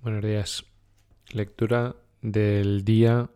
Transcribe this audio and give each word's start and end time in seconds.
Buenos 0.00 0.22
días. 0.22 0.64
Lectura 1.32 1.96
del 2.22 2.84
día 2.84 3.28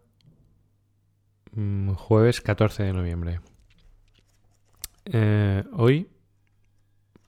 mm, 1.50 1.94
jueves 1.94 2.40
14 2.40 2.84
de 2.84 2.92
noviembre. 2.92 3.40
Eh, 5.06 5.64
hoy 5.72 6.08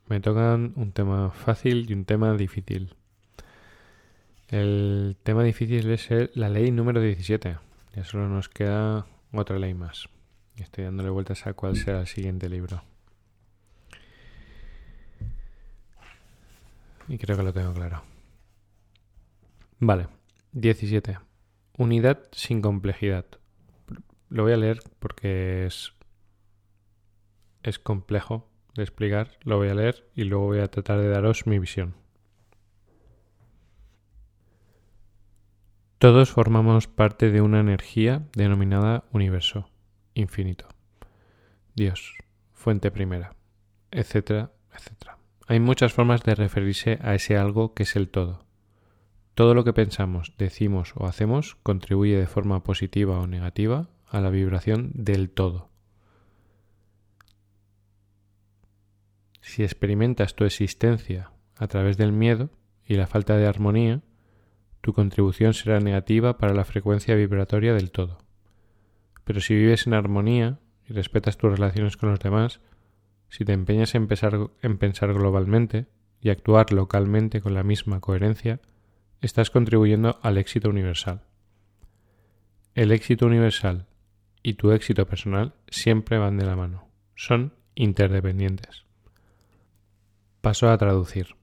me 0.07 0.21
tocan 0.21 0.73
un 0.77 0.93
tema 0.93 1.33
fácil 1.33 1.91
y 1.91 1.95
un 1.95 2.05
tema 2.05 2.35
difícil. 2.35 2.95
El 4.47 5.17
tema 5.25 5.43
difícil 5.43 5.91
es 5.91 6.09
la 6.37 6.49
ley 6.49 6.71
número 6.71 7.01
17. 7.01 7.59
Ya 7.97 8.05
solo 8.05 8.29
nos 8.29 8.49
queda 8.49 9.07
otra 9.33 9.59
ley 9.59 9.75
más. 9.75 10.09
Estoy 10.55 10.85
dándole 10.85 11.11
vueltas 11.11 11.45
a 11.49 11.55
cuál 11.55 11.77
será 11.77 12.03
el 12.03 12.07
siguiente 12.07 12.49
libro. 12.49 12.85
Y 17.09 17.19
creo 17.19 17.37
que 17.37 17.43
lo 17.43 17.53
tengo 17.53 17.75
claro. 17.75 18.14
Vale. 19.79 20.09
17. 20.53 21.19
Unidad 21.79 22.29
sin 22.33 22.63
complejidad. 22.63 23.27
Lo 24.29 24.45
voy 24.45 24.53
a 24.53 24.57
leer 24.57 24.81
porque 25.01 25.67
es, 25.67 25.95
es 27.63 27.79
complejo 27.79 28.49
de 28.75 28.83
explicar. 28.83 29.33
Lo 29.43 29.57
voy 29.57 29.69
a 29.69 29.75
leer 29.75 30.09
y 30.15 30.25
luego 30.25 30.47
voy 30.47 30.61
a 30.61 30.69
tratar 30.69 31.01
de 31.01 31.09
daros 31.09 31.47
mi 31.47 31.59
visión. 31.59 31.95
Todos 35.99 36.31
formamos 36.31 36.87
parte 36.87 37.31
de 37.31 37.41
una 37.41 37.61
energía 37.61 38.27
denominada 38.35 39.05
universo, 39.13 39.71
infinito, 40.13 40.69
Dios, 41.75 42.13
fuente 42.53 42.91
primera, 42.91 43.35
etcétera, 43.91 44.53
etcétera. 44.75 45.17
Hay 45.47 45.61
muchas 45.61 45.95
formas 45.95 46.23
de 46.23 46.35
referirse 46.35 46.99
a 47.01 47.15
ese 47.15 47.39
algo 47.39 47.73
que 47.73 47.85
es 47.85 47.97
el 47.97 48.11
todo. 48.11 48.44
Todo 49.35 49.55
lo 49.55 49.65
que 49.65 49.73
pensamos, 49.73 50.33
decimos 50.39 50.93
o 50.97 51.07
hacemos 51.07 51.57
contribuye 51.63 52.17
de 52.17 52.29
forma 52.29 52.63
positiva 52.63 53.19
o 53.19 53.27
negativa 53.27 53.89
a 54.09 54.21
la 54.21 54.31
vibración 54.31 54.93
del 54.95 55.29
todo. 55.29 55.71
Si 59.41 59.65
experimentas 59.65 60.37
tu 60.37 60.45
existencia 60.45 61.33
a 61.57 61.67
través 61.67 61.97
del 61.97 62.13
miedo 62.13 62.51
y 62.87 62.95
la 62.95 63.09
falta 63.09 63.37
de 63.37 63.47
armonía, 63.47 64.03
tu 64.81 64.93
contribución 64.93 65.53
será 65.53 65.81
negativa 65.81 66.39
para 66.39 66.55
la 66.55 66.65
frecuencia 66.65 67.17
vibratoria 67.17 67.75
del 67.75 67.91
todo. 67.91 68.19
Pero 69.25 69.41
si 69.41 69.55
vives 69.55 69.87
en 69.87 69.95
armonía 69.95 70.61
y 70.89 70.93
respetas 70.93 71.39
tus 71.39 71.51
relaciones 71.51 71.97
con 71.97 72.11
los 72.11 72.21
demás, 72.21 72.61
si 73.29 73.45
te 73.45 73.53
empeñas 73.53 73.95
en 73.97 74.07
pensar, 74.07 74.51
en 74.63 74.79
pensar 74.79 75.13
globalmente 75.13 75.87
y 76.21 76.29
actuar 76.29 76.73
localmente 76.73 77.41
con 77.41 77.55
la 77.55 77.65
misma 77.65 78.01
coherencia, 78.01 78.61
estás 79.25 79.51
contribuyendo 79.51 80.19
al 80.23 80.39
éxito 80.39 80.69
universal. 80.69 81.23
El 82.75 82.93
éxito 82.93 83.27
universal 83.27 83.87
y 84.43 84.55
tu 84.55 84.73
éxito 84.73 85.07
personal 85.07 85.55
siempre 85.69 86.19
van 86.19 86.37
de 86.37 86.45
la 86.45 86.57
mano, 86.57 86.89
son 87.15 87.55
interdependientes. 87.75 88.85
Paso 90.41 90.69
a 90.69 90.77
traducir. 90.77 91.37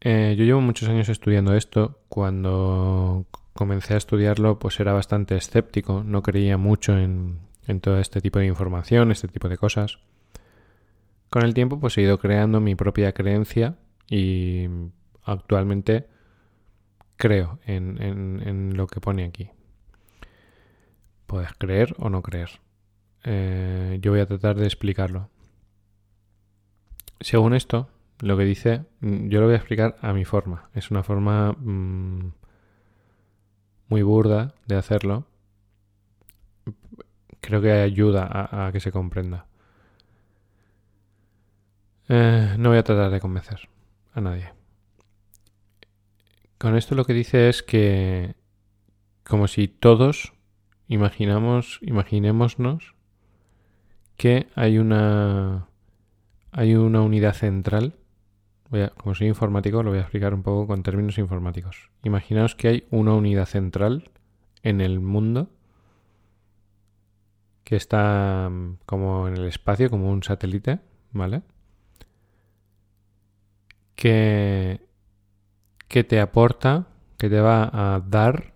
Eh, 0.00 0.34
yo 0.36 0.44
llevo 0.44 0.60
muchos 0.60 0.88
años 0.88 1.08
estudiando 1.08 1.54
esto. 1.54 2.00
Cuando 2.08 3.26
comencé 3.54 3.94
a 3.94 3.98
estudiarlo, 3.98 4.58
pues 4.58 4.78
era 4.80 4.92
bastante 4.92 5.36
escéptico, 5.36 6.02
no 6.04 6.22
creía 6.22 6.58
mucho 6.58 6.98
en, 6.98 7.38
en 7.66 7.80
todo 7.80 7.98
este 7.98 8.20
tipo 8.20 8.40
de 8.40 8.46
información, 8.46 9.10
este 9.10 9.28
tipo 9.28 9.48
de 9.48 9.56
cosas. 9.56 10.00
Con 11.30 11.44
el 11.44 11.54
tiempo 11.54 11.80
pues 11.80 11.96
he 11.96 12.02
ido 12.02 12.18
creando 12.18 12.60
mi 12.60 12.74
propia 12.74 13.12
creencia 13.12 13.76
y 14.06 14.66
actualmente 15.24 16.11
creo 17.22 17.60
en, 17.66 18.76
lo 18.76 18.88
que 18.88 19.00
pone 19.00 19.22
aquí. 19.22 19.48
Puedes 21.28 21.52
creer 21.52 21.94
o 22.00 22.10
no 22.10 22.20
creer. 22.20 22.50
Eh, 23.22 23.98
yo 24.00 24.10
voy 24.10 24.18
a 24.18 24.26
tratar 24.26 24.56
de 24.56 24.64
explicarlo. 24.64 25.30
Según 27.20 27.54
esto, 27.54 27.88
lo 28.18 28.36
que 28.36 28.42
dice, 28.42 28.86
mm, 28.98 29.28
yo 29.28 29.38
lo 29.38 29.46
voy 29.46 29.54
a 29.54 29.58
explicar 29.58 29.94
a 30.02 30.12
mi 30.12 30.24
forma. 30.24 30.68
Es 30.74 30.90
una 30.90 31.04
forma 31.04 31.52
mm, 31.52 32.32
muy 33.86 34.02
burda 34.02 34.54
de 34.66 34.74
hacerlo. 34.74 35.24
Creo 37.40 37.62
que 37.62 37.70
ayuda 37.70 38.28
a 38.66 38.72
que 38.72 38.80
se 38.80 38.90
comprenda. 38.90 39.46
Eh, 42.08 42.56
no 42.58 42.70
voy 42.70 42.78
a 42.78 42.82
tratar 42.82 43.12
de 43.12 43.20
convencer 43.20 43.68
a 44.12 44.20
nadie. 44.20 44.61
Con 46.62 46.76
esto 46.76 46.94
lo 46.94 47.04
que 47.04 47.12
dice 47.12 47.48
es 47.48 47.64
que 47.64 48.36
como 49.24 49.48
si 49.48 49.66
todos 49.66 50.32
imaginamos, 50.86 51.80
imaginémonos 51.82 52.94
que 54.16 54.46
hay 54.54 54.78
una 54.78 55.66
hay 56.52 56.76
una 56.76 57.00
unidad 57.00 57.34
central. 57.34 57.96
Voy 58.70 58.82
a, 58.82 58.90
como 58.90 59.16
soy 59.16 59.26
informático, 59.26 59.82
lo 59.82 59.90
voy 59.90 59.98
a 59.98 60.02
explicar 60.02 60.34
un 60.34 60.44
poco 60.44 60.68
con 60.68 60.84
términos 60.84 61.18
informáticos. 61.18 61.90
Imaginaos 62.04 62.54
que 62.54 62.68
hay 62.68 62.86
una 62.92 63.12
unidad 63.14 63.46
central 63.46 64.12
en 64.62 64.80
el 64.80 65.00
mundo 65.00 65.50
que 67.64 67.74
está 67.74 68.48
mm, 68.48 68.76
como 68.86 69.26
en 69.26 69.36
el 69.36 69.46
espacio, 69.46 69.90
como 69.90 70.12
un 70.12 70.22
satélite, 70.22 70.78
¿vale? 71.10 71.42
que, 74.02 74.81
que 75.92 76.04
te 76.04 76.20
aporta, 76.20 76.86
que 77.18 77.28
te 77.28 77.42
va 77.42 77.68
a 77.70 78.00
dar 78.00 78.54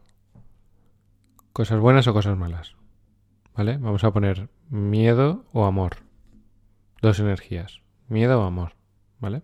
cosas 1.52 1.78
buenas 1.78 2.08
o 2.08 2.14
cosas 2.14 2.34
malas. 2.34 2.76
¿Vale? 3.54 3.76
Vamos 3.76 4.04
a 4.04 4.10
poner 4.10 4.48
miedo 4.70 5.44
o 5.52 5.66
amor. 5.66 5.98
Dos 7.02 7.20
energías. 7.20 7.82
Miedo 8.08 8.40
o 8.40 8.44
amor. 8.44 8.72
¿Vale? 9.20 9.42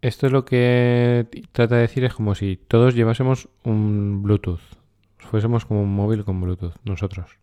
Esto 0.00 0.26
es 0.26 0.32
lo 0.32 0.46
que 0.46 1.28
trata 1.52 1.74
de 1.74 1.82
decir 1.82 2.02
es 2.04 2.14
como 2.14 2.34
si 2.34 2.56
todos 2.56 2.94
llevásemos 2.94 3.50
un 3.62 4.22
Bluetooth. 4.22 4.62
Fuésemos 5.18 5.66
como 5.66 5.82
un 5.82 5.94
móvil 5.94 6.24
con 6.24 6.40
Bluetooth, 6.40 6.76
nosotros. 6.84 7.38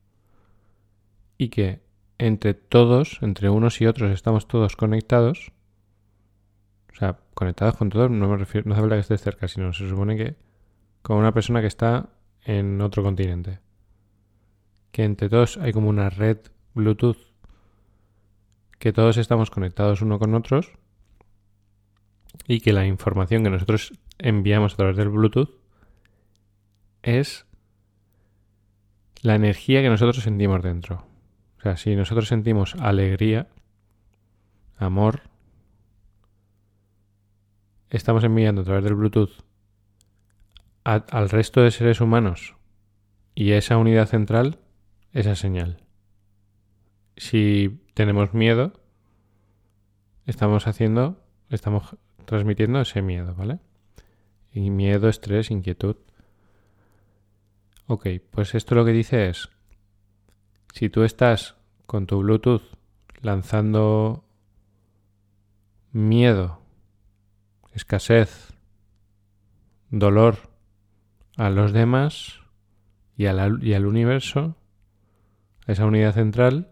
Y 1.38 1.50
que 1.50 1.82
entre 2.18 2.56
todos, 2.56 3.20
entre 3.22 3.52
unos 3.52 3.82
y 3.82 3.86
otros, 3.86 4.10
estamos 4.10 4.48
todos 4.48 4.76
conectados 4.76 5.52
o 6.94 6.96
sea, 6.96 7.18
conectados 7.34 7.76
con 7.76 7.90
todos, 7.90 8.12
no 8.12 8.28
me 8.28 8.38
refiero, 8.38 8.68
no 8.68 8.74
hace 8.74 8.82
falta 8.82 8.96
que 8.96 9.02
estés 9.02 9.22
cerca, 9.22 9.48
sino 9.48 9.74
se 9.74 9.90
supone 9.90 10.16
que 10.16 10.36
con 11.02 11.18
una 11.18 11.34
persona 11.34 11.62
que 11.62 11.68
está 11.68 12.10
en 12.44 12.82
otro 12.82 13.04
continente. 13.04 13.60
Que 14.92 15.04
entre 15.04 15.28
todos 15.28 15.58
hay 15.58 15.74
como 15.74 15.90
una 15.90 16.10
red 16.10 16.38
Bluetooth 16.74 17.18
que 18.78 18.92
todos 18.92 19.18
estamos 19.18 19.50
conectados 19.50 20.02
uno 20.02 20.20
con 20.20 20.36
otros 20.36 20.74
y 22.48 22.60
que 22.60 22.74
la 22.74 22.86
información 22.86 23.44
que 23.44 23.50
nosotros 23.50 23.94
enviamos 24.20 24.74
a 24.74 24.78
través 24.78 24.98
del 24.98 25.10
Bluetooth 25.10 25.52
es 27.02 27.46
la 29.22 29.36
energía 29.36 29.82
que 29.82 29.90
nosotros 29.90 30.22
sentimos 30.22 30.62
dentro. 30.62 31.08
O 31.60 31.62
sea, 31.62 31.78
si 31.78 31.96
nosotros 31.96 32.28
sentimos 32.28 32.76
alegría, 32.76 33.48
amor, 34.76 35.22
estamos 37.98 38.24
enviando 38.24 38.62
a 38.62 38.64
través 38.66 38.84
del 38.84 38.96
Bluetooth 38.96 39.32
al 40.84 41.30
resto 41.30 41.62
de 41.62 41.72
seres 41.72 42.02
humanos 42.02 42.56
y 43.36 43.52
esa 43.52 43.78
unidad 43.78 44.08
central, 44.08 44.60
esa 45.14 45.36
señal. 45.36 45.78
Si 47.16 47.80
tenemos 47.94 48.34
miedo, 48.34 48.74
estamos 50.26 50.68
haciendo, 50.68 51.24
estamos 51.50 51.96
transmitiendo 52.26 52.82
ese 52.82 53.02
miedo, 53.02 53.36
¿vale? 53.36 53.60
Y 54.52 54.72
miedo, 54.72 55.08
estrés, 55.08 55.52
inquietud. 55.52 55.96
Ok, 57.86 58.08
pues 58.32 58.56
esto 58.56 58.76
lo 58.76 58.86
que 58.86 58.92
dice 58.92 59.30
es, 59.30 59.50
si 60.74 60.90
tú 60.90 61.04
estás 61.04 61.56
con 61.86 62.08
tu 62.08 62.20
Bluetooth 62.20 62.64
lanzando 63.22 64.26
miedo 65.92 66.63
escasez, 67.74 68.54
dolor 69.90 70.38
a 71.38 71.50
los 71.50 71.74
demás 71.74 72.42
y, 73.18 73.26
al 73.26 73.86
universo, 73.86 74.56
a 75.68 75.72
esa 75.72 75.86
unidad 75.86 76.14
central, 76.14 76.72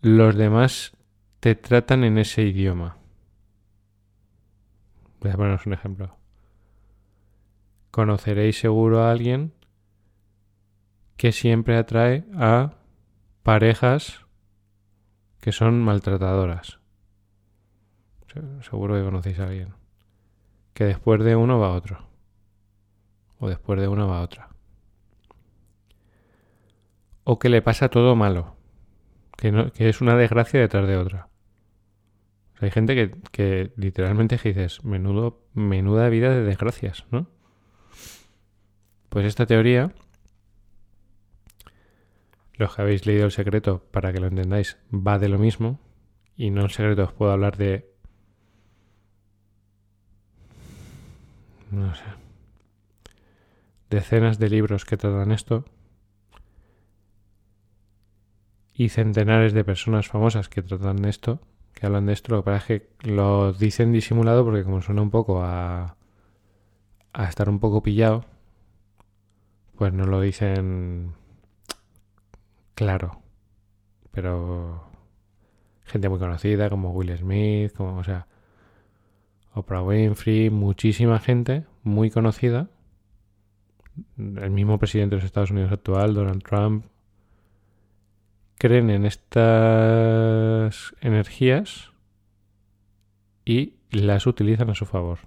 los 0.00 0.36
demás 0.36 0.96
te 1.40 1.54
tratan 1.54 2.04
en 2.04 2.18
ese 2.18 2.42
idioma. 2.42 2.96
Voy 5.20 5.30
a 5.30 5.36
poneros 5.36 5.66
un 5.66 5.72
ejemplo. 5.72 6.16
Conoceréis 7.90 8.60
seguro 8.60 9.02
a 9.02 9.10
alguien 9.10 9.52
que 11.16 11.32
siempre 11.32 11.76
atrae 11.76 12.24
a 12.34 12.74
parejas 13.42 14.24
que 15.40 15.52
son 15.52 15.82
maltratadoras 15.82 16.77
seguro 18.62 18.94
que 18.94 19.04
conocéis 19.04 19.38
a 19.38 19.44
alguien 19.44 19.74
que 20.78 20.84
después 20.84 21.24
de 21.24 21.34
uno 21.34 21.58
va 21.58 21.72
otro. 21.72 22.06
O 23.40 23.48
después 23.48 23.80
de 23.80 23.88
uno 23.88 24.06
va 24.06 24.20
otra. 24.20 24.50
O 27.24 27.40
que 27.40 27.48
le 27.48 27.62
pasa 27.62 27.88
todo 27.88 28.14
malo. 28.14 28.54
Que, 29.36 29.50
no, 29.50 29.72
que 29.72 29.88
es 29.88 30.00
una 30.00 30.16
desgracia 30.16 30.60
detrás 30.60 30.86
de 30.86 30.96
otra. 30.96 31.30
hay 32.60 32.70
gente 32.70 32.94
que, 32.94 33.16
que 33.32 33.72
literalmente 33.74 34.36
dices, 34.36 34.84
menudo, 34.84 35.42
menuda 35.52 36.08
vida 36.10 36.30
de 36.30 36.44
desgracias, 36.44 37.06
¿no? 37.10 37.28
Pues 39.08 39.26
esta 39.26 39.46
teoría, 39.46 39.92
los 42.52 42.76
que 42.76 42.82
habéis 42.82 43.04
leído 43.04 43.24
el 43.24 43.32
secreto, 43.32 43.82
para 43.90 44.12
que 44.12 44.20
lo 44.20 44.28
entendáis, 44.28 44.78
va 44.92 45.18
de 45.18 45.28
lo 45.28 45.40
mismo. 45.40 45.80
Y 46.36 46.50
no 46.50 46.62
el 46.62 46.70
secreto, 46.70 47.02
os 47.02 47.12
puedo 47.12 47.32
hablar 47.32 47.56
de 47.56 47.97
no 51.70 51.94
sé, 51.94 52.04
decenas 53.90 54.38
de 54.38 54.50
libros 54.50 54.84
que 54.84 54.96
tratan 54.96 55.32
esto 55.32 55.64
y 58.74 58.90
centenares 58.90 59.52
de 59.52 59.64
personas 59.64 60.06
famosas 60.06 60.48
que 60.48 60.62
tratan 60.62 61.04
esto, 61.04 61.40
que 61.74 61.86
hablan 61.86 62.06
de 62.06 62.12
esto. 62.12 62.34
Lo 62.34 62.42
que 62.42 62.50
pasa 62.50 62.74
es 62.74 62.82
que 62.82 63.10
lo 63.10 63.52
dicen 63.52 63.92
disimulado 63.92 64.44
porque 64.44 64.62
como 64.62 64.82
suena 64.82 65.02
un 65.02 65.10
poco 65.10 65.42
a, 65.42 65.96
a 67.12 67.24
estar 67.24 67.48
un 67.48 67.58
poco 67.58 67.82
pillado, 67.82 68.24
pues 69.76 69.92
no 69.92 70.04
lo 70.04 70.20
dicen 70.20 71.14
claro. 72.74 73.20
Pero 74.12 74.88
gente 75.84 76.08
muy 76.08 76.18
conocida 76.18 76.70
como 76.70 76.92
Will 76.92 77.16
Smith, 77.16 77.72
como, 77.72 77.98
o 77.98 78.04
sea, 78.04 78.28
Oprah 79.58 79.82
Winfrey, 79.82 80.50
muchísima 80.50 81.18
gente 81.18 81.64
muy 81.82 82.10
conocida. 82.10 82.70
El 84.16 84.50
mismo 84.50 84.78
presidente 84.78 85.16
de 85.16 85.22
los 85.22 85.24
Estados 85.24 85.50
Unidos 85.50 85.72
actual, 85.72 86.14
Donald 86.14 86.44
Trump, 86.44 86.84
creen 88.56 88.90
en 88.90 89.04
estas 89.04 90.94
energías 91.00 91.90
y 93.44 93.74
las 93.90 94.28
utilizan 94.28 94.70
a 94.70 94.76
su 94.76 94.86
favor. 94.86 95.18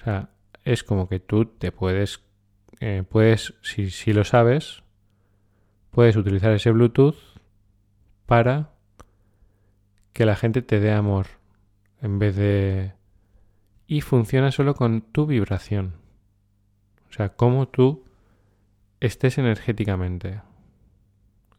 O 0.00 0.04
sea, 0.04 0.30
es 0.64 0.82
como 0.82 1.06
que 1.06 1.20
tú 1.20 1.44
te 1.44 1.70
puedes, 1.70 2.24
eh, 2.80 3.04
puedes, 3.06 3.52
si, 3.60 3.90
si 3.90 4.14
lo 4.14 4.24
sabes, 4.24 4.82
puedes 5.90 6.16
utilizar 6.16 6.52
ese 6.52 6.70
Bluetooth 6.70 7.18
para 8.24 8.70
que 10.14 10.24
la 10.24 10.34
gente 10.34 10.62
te 10.62 10.80
dé 10.80 10.92
amor 10.92 11.37
en 12.02 12.18
vez 12.18 12.36
de... 12.36 12.92
Y 13.86 14.02
funciona 14.02 14.50
solo 14.52 14.74
con 14.74 15.00
tu 15.00 15.26
vibración. 15.26 15.94
O 17.08 17.12
sea, 17.12 17.30
cómo 17.30 17.68
tú 17.68 18.04
estés 19.00 19.38
energéticamente. 19.38 20.40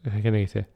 Hay 0.03 0.12
gente 0.12 0.31
que 0.31 0.38
dice, 0.38 0.69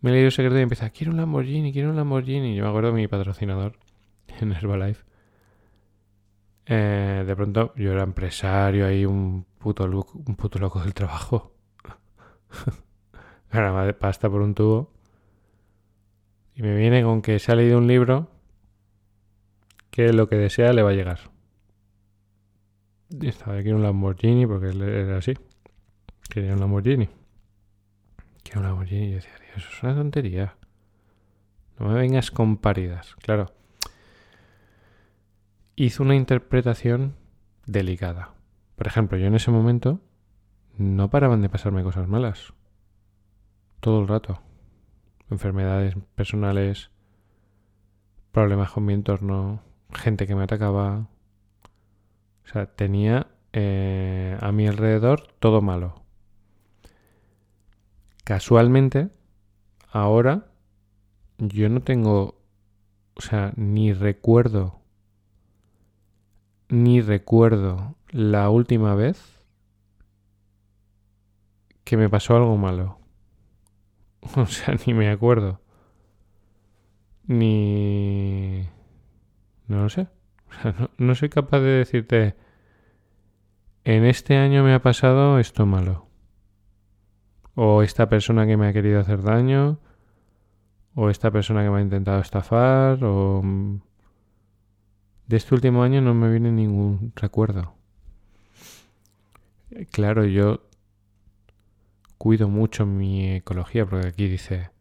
me 0.00 0.10
he 0.10 0.14
leído 0.14 0.26
el 0.26 0.32
secreto 0.32 0.58
y 0.58 0.62
empieza, 0.62 0.90
quiero 0.90 1.12
un 1.12 1.18
Lamborghini, 1.18 1.72
quiero 1.72 1.90
un 1.90 1.96
Lamborghini. 1.96 2.56
Yo 2.56 2.64
me 2.64 2.70
acuerdo 2.70 2.90
de 2.90 2.96
mi 2.96 3.08
patrocinador 3.08 3.78
en 4.40 4.52
Herbalife. 4.52 5.04
Eh, 6.66 7.24
de 7.26 7.36
pronto 7.36 7.72
yo 7.76 7.92
era 7.92 8.02
empresario 8.02 8.86
ahí, 8.86 9.04
un 9.04 9.44
puto, 9.58 9.84
un 9.84 10.36
puto 10.36 10.58
loco 10.58 10.80
del 10.80 10.92
trabajo. 10.92 11.54
Ganaba 13.52 13.92
pasta 13.92 14.28
por 14.28 14.42
un 14.42 14.54
tubo. 14.54 14.92
Y 16.54 16.62
me 16.62 16.74
viene 16.74 17.02
con 17.02 17.22
que 17.22 17.38
se 17.38 17.52
ha 17.52 17.54
leído 17.54 17.78
un 17.78 17.86
libro 17.86 18.31
que 19.92 20.10
lo 20.12 20.26
que 20.26 20.36
desea 20.36 20.72
le 20.72 20.82
va 20.82 20.90
a 20.90 20.94
llegar. 20.94 21.20
Y 23.10 23.28
estaba 23.28 23.58
aquí 23.58 23.70
un 23.70 23.82
Lamborghini 23.82 24.46
porque 24.46 24.70
era 24.70 25.18
así. 25.18 25.34
Quería 26.30 26.54
un 26.54 26.60
Lamborghini. 26.60 27.10
Quiero 28.42 28.60
un 28.60 28.66
Lamborghini. 28.66 29.08
Y 29.08 29.12
decía, 29.12 29.32
eso 29.54 29.68
es 29.70 29.82
una 29.82 29.94
tontería. 29.94 30.56
No 31.78 31.88
me 31.88 31.94
vengas 31.94 32.30
con 32.30 32.56
paridas. 32.56 33.14
Claro. 33.16 33.52
Hizo 35.76 36.02
una 36.02 36.14
interpretación 36.14 37.14
delicada. 37.66 38.32
Por 38.76 38.86
ejemplo, 38.86 39.18
yo 39.18 39.26
en 39.26 39.34
ese 39.34 39.50
momento 39.50 40.00
no 40.78 41.10
paraban 41.10 41.42
de 41.42 41.50
pasarme 41.50 41.82
cosas 41.82 42.08
malas. 42.08 42.54
Todo 43.80 44.00
el 44.00 44.08
rato. 44.08 44.40
Enfermedades 45.28 45.96
personales, 46.14 46.90
problemas 48.32 48.70
con 48.70 48.86
mi 48.86 48.94
entorno, 48.94 49.60
gente 49.94 50.26
que 50.26 50.34
me 50.34 50.44
atacaba. 50.44 51.08
O 52.44 52.48
sea, 52.48 52.66
tenía 52.66 53.28
eh, 53.52 54.36
a 54.40 54.52
mi 54.52 54.66
alrededor 54.66 55.28
todo 55.38 55.62
malo. 55.62 56.02
Casualmente, 58.24 59.10
ahora 59.90 60.46
yo 61.38 61.68
no 61.68 61.80
tengo, 61.80 62.40
o 63.14 63.20
sea, 63.20 63.52
ni 63.56 63.92
recuerdo, 63.92 64.80
ni 66.68 67.00
recuerdo 67.00 67.96
la 68.10 68.48
última 68.48 68.94
vez 68.94 69.42
que 71.84 71.96
me 71.96 72.08
pasó 72.08 72.36
algo 72.36 72.56
malo. 72.56 72.98
O 74.36 74.46
sea, 74.46 74.76
ni 74.86 74.94
me 74.94 75.10
acuerdo. 75.10 75.60
Ni... 77.26 78.68
No 79.72 79.84
lo 79.84 79.88
sé. 79.88 80.06
no, 80.98 81.14
soy 81.14 81.30
capaz 81.30 81.60
de 81.60 81.70
decirte, 81.70 82.36
en 83.84 84.04
este 84.04 84.36
año 84.36 84.62
me 84.62 84.74
ha 84.74 84.82
pasado 84.82 85.38
esto 85.38 85.64
malo. 85.64 86.08
O 87.54 87.82
esta 87.82 88.10
persona 88.10 88.46
que 88.46 88.58
me 88.58 88.68
ha 88.68 88.74
querido 88.74 89.00
hacer 89.00 89.22
daño. 89.22 89.80
O 90.94 91.08
esta 91.08 91.30
persona 91.30 91.64
que 91.64 91.70
me 91.70 91.78
ha 91.78 91.80
intentado 91.80 92.20
estafar. 92.20 93.02
O... 93.02 93.40
Mm, 93.42 93.80
de 95.26 95.36
este 95.38 95.54
último 95.54 95.82
año 95.82 96.02
no 96.02 96.12
me 96.12 96.30
viene 96.30 96.52
ningún 96.52 97.14
recuerdo. 97.16 97.74
Claro, 99.90 100.26
yo 100.26 100.68
cuido 102.18 102.46
mucho 102.50 102.84
mi 102.84 103.36
ecología 103.36 103.86
porque 103.86 104.08
aquí 104.08 104.28
dice 104.28 104.71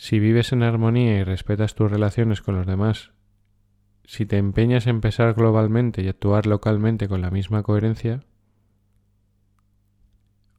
si 0.00 0.18
vives 0.18 0.52
en 0.52 0.62
armonía 0.62 1.18
y 1.18 1.24
respetas 1.24 1.74
tus 1.74 1.90
relaciones 1.90 2.40
con 2.40 2.56
los 2.56 2.66
demás, 2.66 3.10
si 4.06 4.24
te 4.24 4.38
empeñas 4.38 4.86
en 4.86 5.02
pensar 5.02 5.34
globalmente 5.34 6.00
y 6.00 6.08
actuar 6.08 6.46
localmente 6.46 7.06
con 7.06 7.20
la 7.20 7.30
misma 7.30 7.62
coherencia, 7.62 8.24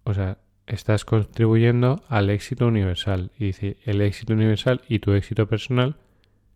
o 0.03 0.13
sea, 0.13 0.37
estás 0.67 1.05
contribuyendo 1.05 2.03
al 2.07 2.29
éxito 2.29 2.67
universal. 2.67 3.31
Y 3.39 3.49
el 3.89 4.01
éxito 4.01 4.33
universal 4.33 4.83
y 4.87 4.99
tu 4.99 5.13
éxito 5.13 5.47
personal 5.47 5.95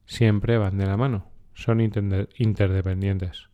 siempre 0.06 0.60
van 0.60 0.78
de 0.78 0.86
la 0.86 0.96
mano, 0.96 1.26
son 1.56 1.82
interdependientes. 1.82 3.50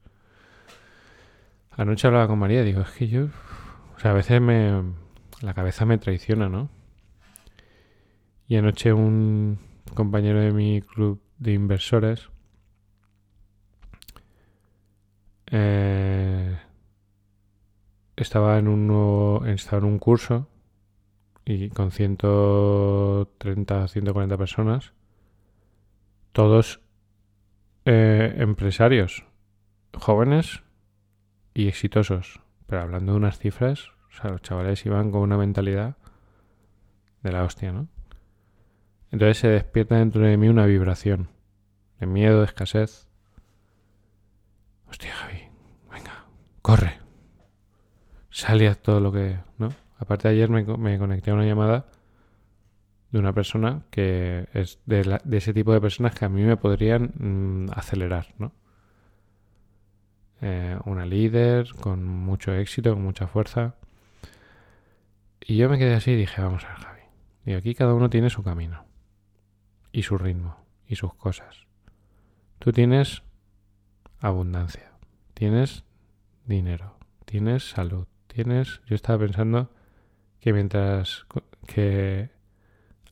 Anoche 1.71 2.05
hablaba 2.05 2.27
con 2.27 2.37
María, 2.37 2.63
digo, 2.63 2.81
es 2.81 2.91
que 2.91 3.07
yo, 3.07 3.27
o 3.95 3.99
sea, 3.99 4.11
a 4.11 4.15
veces 4.15 4.41
me, 4.41 4.91
la 5.39 5.53
cabeza 5.53 5.85
me 5.85 5.97
traiciona, 5.97 6.49
¿no? 6.49 6.80
Y 8.51 8.57
anoche 8.57 8.91
un 8.91 9.59
compañero 9.93 10.41
de 10.41 10.51
mi 10.51 10.81
club 10.81 11.21
de 11.37 11.53
inversores 11.53 12.27
eh, 15.45 16.59
estaba 18.17 18.59
en 18.59 18.67
un 18.67 19.47
estaba 19.47 19.77
en 19.77 19.85
un 19.85 19.99
curso 19.99 20.49
y 21.45 21.69
con 21.69 21.91
130 21.91 23.87
140 23.87 24.37
personas 24.37 24.91
todos 26.33 26.81
eh, 27.85 28.35
empresarios 28.35 29.23
jóvenes 29.93 30.61
y 31.53 31.69
exitosos 31.69 32.41
pero 32.67 32.81
hablando 32.81 33.13
de 33.13 33.17
unas 33.17 33.39
cifras 33.39 33.91
o 34.09 34.21
sea 34.21 34.31
los 34.31 34.41
chavales 34.41 34.85
iban 34.85 35.09
con 35.09 35.21
una 35.21 35.37
mentalidad 35.37 35.95
de 37.23 37.31
la 37.31 37.45
hostia 37.45 37.71
no 37.71 37.87
entonces 39.11 39.37
se 39.39 39.49
despierta 39.49 39.97
dentro 39.97 40.21
de 40.21 40.37
mí 40.37 40.47
una 40.47 40.65
vibración 40.65 41.29
de 41.99 42.05
miedo, 42.07 42.39
de 42.39 42.45
escasez. 42.45 43.07
Hostia, 44.89 45.13
Javi, 45.13 45.49
venga, 45.91 46.25
corre. 46.61 46.99
Sale 48.29 48.69
a 48.69 48.75
todo 48.75 49.01
lo 49.01 49.11
que... 49.11 49.37
¿no? 49.57 49.69
Aparte 49.97 50.29
ayer 50.29 50.49
me, 50.49 50.65
conecté 50.65 51.31
a 51.31 51.33
una 51.33 51.45
llamada 51.45 51.87
de 53.11 53.19
una 53.19 53.33
persona 53.33 53.83
que 53.91 54.47
es 54.53 54.79
de, 54.85 55.19
ese 55.31 55.53
tipo 55.53 55.73
de 55.73 55.81
personas 55.81 56.15
que 56.15 56.23
a 56.23 56.29
mí 56.29 56.43
me 56.43 56.55
podrían 56.55 57.11
mm, 57.17 57.71
acelerar, 57.75 58.33
¿no? 58.39 58.53
Eh, 60.41 60.79
una 60.85 61.05
líder 61.05 61.67
con 61.81 62.03
mucho 62.03 62.53
éxito, 62.53 62.93
con 62.93 63.03
mucha 63.03 63.27
fuerza. 63.27 63.75
Y 65.41 65.57
yo 65.57 65.69
me 65.69 65.77
quedé 65.77 65.93
así 65.93 66.11
y 66.11 66.15
dije, 66.15 66.41
vamos 66.41 66.63
a 66.63 66.69
ver, 66.69 66.77
Javi. 66.77 67.01
Y 67.45 67.53
aquí 67.53 67.75
cada 67.75 67.93
uno 67.93 68.09
tiene 68.09 68.29
su 68.29 68.41
camino 68.41 68.90
y 69.91 70.03
su 70.03 70.17
ritmo. 70.17 70.57
y 70.87 70.95
sus 70.95 71.13
cosas. 71.13 71.67
Tú 72.59 72.73
tienes 72.73 73.23
abundancia, 74.19 74.91
tienes 75.33 75.85
dinero, 76.45 76.97
tienes 77.25 77.69
salud, 77.69 78.07
tienes... 78.27 78.81
Yo 78.87 78.95
estaba 78.95 79.19
pensando 79.19 79.71
que 80.41 80.51
mientras 80.51 81.25
que 81.65 82.29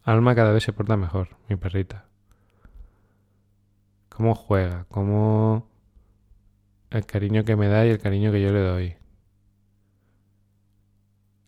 Alma 0.04 0.36
cada 0.36 0.52
vez 0.52 0.64
se 0.64 0.74
porta 0.74 0.98
mejor, 0.98 1.38
mi 1.48 1.56
perrita. 1.56 2.06
Cómo 4.10 4.36
juega, 4.36 4.86
cómo 4.90 5.70
el 6.90 7.06
cariño 7.06 7.46
que 7.46 7.56
me 7.56 7.68
da 7.68 7.86
y 7.86 7.90
el 7.90 8.00
cariño 8.00 8.32
que 8.32 8.42
yo 8.42 8.52
le 8.52 8.60
doy. 8.60 8.96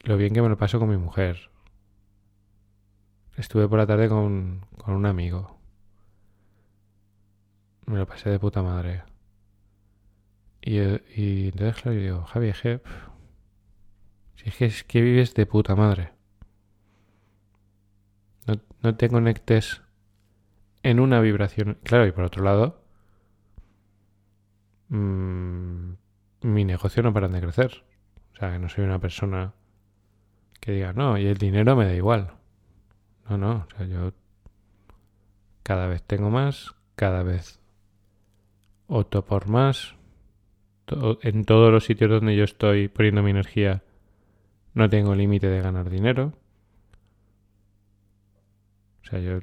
Lo 0.03 0.17
bien 0.17 0.33
que 0.33 0.41
me 0.41 0.50
lo 0.50 0.57
paso 0.57 0.79
con 0.79 0.89
mi 0.89 0.97
mujer. 0.97 1.50
Estuve 3.41 3.67
por 3.67 3.79
la 3.79 3.88
tarde 3.88 4.07
con, 4.07 4.67
con 4.77 4.93
un 4.93 5.07
amigo. 5.07 5.57
Me 7.88 7.98
lo 7.98 8.05
pasé 8.05 8.29
de 8.29 8.38
puta 8.38 8.62
madre. 8.62 9.01
Y, 10.62 10.77
y 10.77 11.48
entonces, 11.48 11.81
claro, 11.81 11.98
yo 11.98 12.03
digo, 12.03 12.24
Javi, 12.25 12.53
je, 12.53 12.81
si 14.36 14.50
es 14.50 14.55
que, 14.55 14.65
es 14.65 14.83
que 14.83 15.01
vives 15.01 15.33
de 15.33 15.48
puta 15.48 15.75
madre. 15.75 16.13
No, 18.45 18.62
no 18.83 18.95
te 18.95 19.10
conectes 19.10 19.81
en 20.83 21.00
una 21.00 21.19
vibración. 21.19 21.79
Claro, 21.81 22.05
y 22.05 22.12
por 22.12 22.25
otro 22.25 22.43
lado, 22.43 22.86
mmm, 24.89 25.93
mi 26.43 26.63
negocio 26.63 27.01
no 27.01 27.12
para 27.12 27.27
de 27.27 27.41
crecer. 27.41 27.86
O 28.33 28.36
sea, 28.36 28.51
que 28.51 28.60
no 28.60 28.69
soy 28.69 28.83
una 28.83 29.00
persona 29.00 29.55
que 30.60 30.74
diga, 30.74 30.93
no, 30.93 31.17
y 31.17 31.25
el 31.25 31.39
dinero 31.39 31.75
me 31.75 31.86
da 31.86 31.95
igual. 31.95 32.36
No, 33.31 33.38
no, 33.38 33.65
o 33.65 33.77
sea, 33.77 33.85
yo 33.85 34.11
cada 35.63 35.88
vez 35.88 36.03
tengo 36.03 36.29
más, 36.29 36.75
cada 36.97 37.23
vez 37.23 37.61
opto 38.88 39.23
por 39.23 39.47
más. 39.47 39.95
En 41.21 41.45
todos 41.45 41.71
los 41.71 41.85
sitios 41.85 42.11
donde 42.11 42.35
yo 42.35 42.43
estoy 42.43 42.89
poniendo 42.89 43.23
mi 43.23 43.31
energía, 43.31 43.83
no 44.73 44.89
tengo 44.89 45.15
límite 45.15 45.47
de 45.47 45.61
ganar 45.61 45.89
dinero. 45.89 46.33
O 49.01 49.05
sea, 49.05 49.19
yo... 49.19 49.39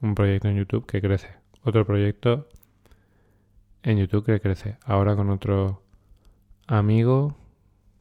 Un 0.00 0.14
proyecto 0.14 0.48
en 0.48 0.56
YouTube 0.56 0.86
que 0.86 1.02
crece. 1.02 1.34
Otro 1.64 1.84
proyecto 1.84 2.48
en 3.82 3.98
YouTube 3.98 4.24
que 4.24 4.40
crece. 4.40 4.78
Ahora 4.86 5.14
con 5.16 5.28
otro 5.28 5.82
amigo 6.66 7.41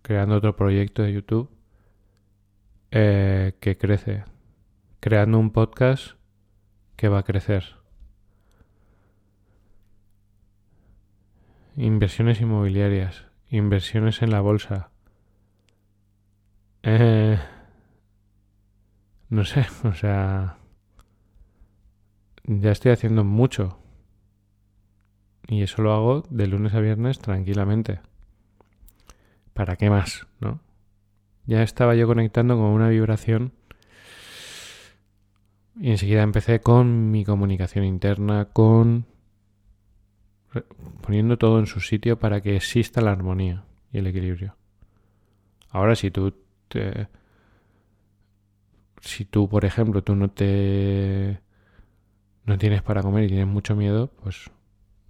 creando 0.02 0.36
otro 0.36 0.56
proyecto 0.56 1.04
de 1.04 1.14
YouTube 1.14 1.50
eh, 2.92 3.54
que 3.60 3.78
crece. 3.78 4.24
Creando 5.00 5.40
un 5.40 5.52
podcast 5.52 6.14
que 6.96 7.08
va 7.08 7.20
a 7.20 7.24
crecer. 7.24 7.76
Inversiones 11.78 12.42
inmobiliarias, 12.42 13.26
inversiones 13.50 14.22
en 14.22 14.32
la 14.32 14.42
bolsa. 14.42 14.92
Eh, 16.84 17.40
no 19.30 19.46
sé, 19.46 19.66
o 19.86 19.94
sea, 19.94 20.58
ya 22.44 22.72
estoy 22.72 22.92
haciendo 22.92 23.24
mucho. 23.24 23.78
Y 25.48 25.64
eso 25.64 25.82
lo 25.82 25.94
hago 25.94 26.24
de 26.30 26.48
lunes 26.48 26.74
a 26.74 26.80
viernes 26.80 27.20
tranquilamente. 27.20 28.00
¿Para 29.62 29.76
qué 29.76 29.92
más? 29.92 30.26
¿No? 30.40 30.60
Ya 31.46 31.62
estaba 31.62 31.94
yo 31.94 32.08
conectando 32.08 32.56
con 32.56 32.66
una 32.66 32.90
vibración 32.90 33.52
y 35.80 35.92
enseguida 35.92 36.24
empecé 36.24 36.62
con 36.62 37.12
mi 37.12 37.24
comunicación 37.24 37.86
interna, 37.86 38.46
con 38.46 39.06
poniendo 41.04 41.38
todo 41.38 41.60
en 41.60 41.68
su 41.68 41.80
sitio 41.80 42.18
para 42.18 42.42
que 42.42 42.56
exista 42.56 43.02
la 43.02 43.12
armonía 43.12 43.64
y 43.94 44.00
el 44.00 44.08
equilibrio. 44.08 44.56
Ahora 45.70 45.96
si 45.96 46.10
tú 46.10 46.34
te 46.68 47.08
si 49.00 49.26
tú, 49.26 49.48
por 49.48 49.64
ejemplo, 49.64 50.04
tú 50.04 50.16
no 50.16 50.32
te 50.32 51.40
no 52.46 52.58
tienes 52.58 52.82
para 52.82 53.04
comer 53.04 53.26
y 53.26 53.28
tienes 53.28 53.46
mucho 53.46 53.76
miedo, 53.76 54.10
pues 54.24 54.50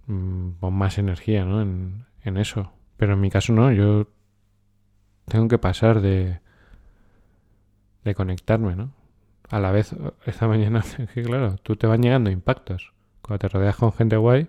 mm, 0.08 0.50
pon 0.60 0.74
más 0.74 0.98
energía, 0.98 1.46
¿no? 1.46 1.62
En, 1.62 2.04
en 2.20 2.36
eso. 2.36 2.70
Pero 2.98 3.14
en 3.14 3.20
mi 3.22 3.30
caso 3.30 3.54
no, 3.54 3.72
yo 3.72 4.08
tengo 5.26 5.48
que 5.48 5.58
pasar 5.58 6.00
de 6.00 6.40
de 8.04 8.14
conectarme, 8.14 8.76
¿no? 8.76 8.92
A 9.48 9.60
la 9.60 9.70
vez, 9.70 9.94
esta 10.26 10.48
mañana, 10.48 10.82
que 11.14 11.22
claro, 11.22 11.56
tú 11.62 11.76
te 11.76 11.86
van 11.86 12.02
llegando 12.02 12.30
impactos. 12.30 12.92
Cuando 13.20 13.38
te 13.38 13.48
rodeas 13.48 13.76
con 13.76 13.92
gente 13.92 14.16
guay, 14.16 14.48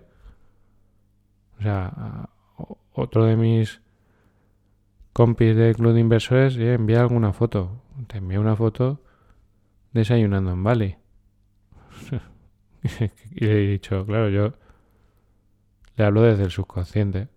o 1.58 1.62
sea, 1.62 2.28
otro 2.92 3.24
de 3.24 3.36
mis 3.36 3.80
compis 5.12 5.54
del 5.54 5.76
club 5.76 5.92
de 5.92 6.00
inversores 6.00 6.56
eh, 6.56 6.74
envía 6.74 7.00
alguna 7.00 7.32
foto. 7.32 7.82
Te 8.08 8.18
envía 8.18 8.40
una 8.40 8.56
foto 8.56 9.00
desayunando 9.92 10.50
en 10.50 10.64
Bali. 10.64 10.96
y 13.30 13.44
le 13.44 13.52
he 13.52 13.68
dicho, 13.68 14.04
claro, 14.04 14.28
yo 14.28 14.54
le 15.96 16.04
hablo 16.04 16.22
desde 16.22 16.42
el 16.42 16.50
subconsciente. 16.50 17.28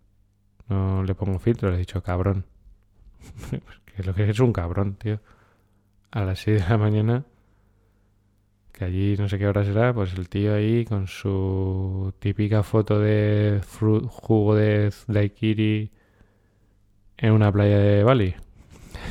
No 0.70 1.04
le 1.04 1.14
pongo 1.14 1.38
filtro, 1.38 1.70
le 1.70 1.76
he 1.76 1.80
dicho 1.80 2.02
cabrón. 2.02 2.46
que 3.86 4.04
lo 4.04 4.14
que 4.14 4.30
es 4.30 4.40
un 4.40 4.54
cabrón, 4.54 4.96
tío. 4.96 5.20
A 6.12 6.24
las 6.24 6.40
6 6.40 6.64
de 6.64 6.70
la 6.70 6.78
mañana 6.78 7.26
que 8.78 8.86
allí 8.86 9.18
no 9.18 9.28
sé 9.28 9.40
qué 9.40 9.48
hora 9.48 9.66
será, 9.66 9.92
pues 9.92 10.14
el 10.14 10.30
tío 10.30 10.54
ahí 10.54 10.86
con 10.86 11.08
su 11.08 12.14
típica 12.20 12.62
foto 12.62 13.00
de 13.00 13.60
jugo 13.70 14.54
de 14.54 14.94
daiquiri 15.08 15.92
en 17.18 17.32
una 17.32 17.52
playa 17.52 17.80
de 17.80 18.04
Bali. 18.04 18.36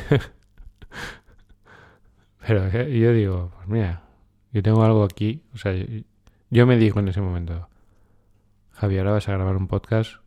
Pero 2.47 2.71
yo 2.71 3.13
digo, 3.13 3.51
pues 3.57 3.67
mira, 3.67 4.05
yo 4.53 4.63
tengo 4.63 4.85
algo 4.85 5.03
aquí, 5.03 5.43
o 5.53 5.59
sea, 5.59 5.75
yo, 6.51 6.67
me 6.67 6.77
digo 6.77 7.01
en 7.01 7.09
ese 7.09 7.21
momento, 7.21 7.69
Javier, 8.71 9.01
ahora 9.01 9.15
vas 9.15 9.29
a 9.29 9.33
grabar 9.33 9.57
un 9.57 9.67
podcast 9.67 10.19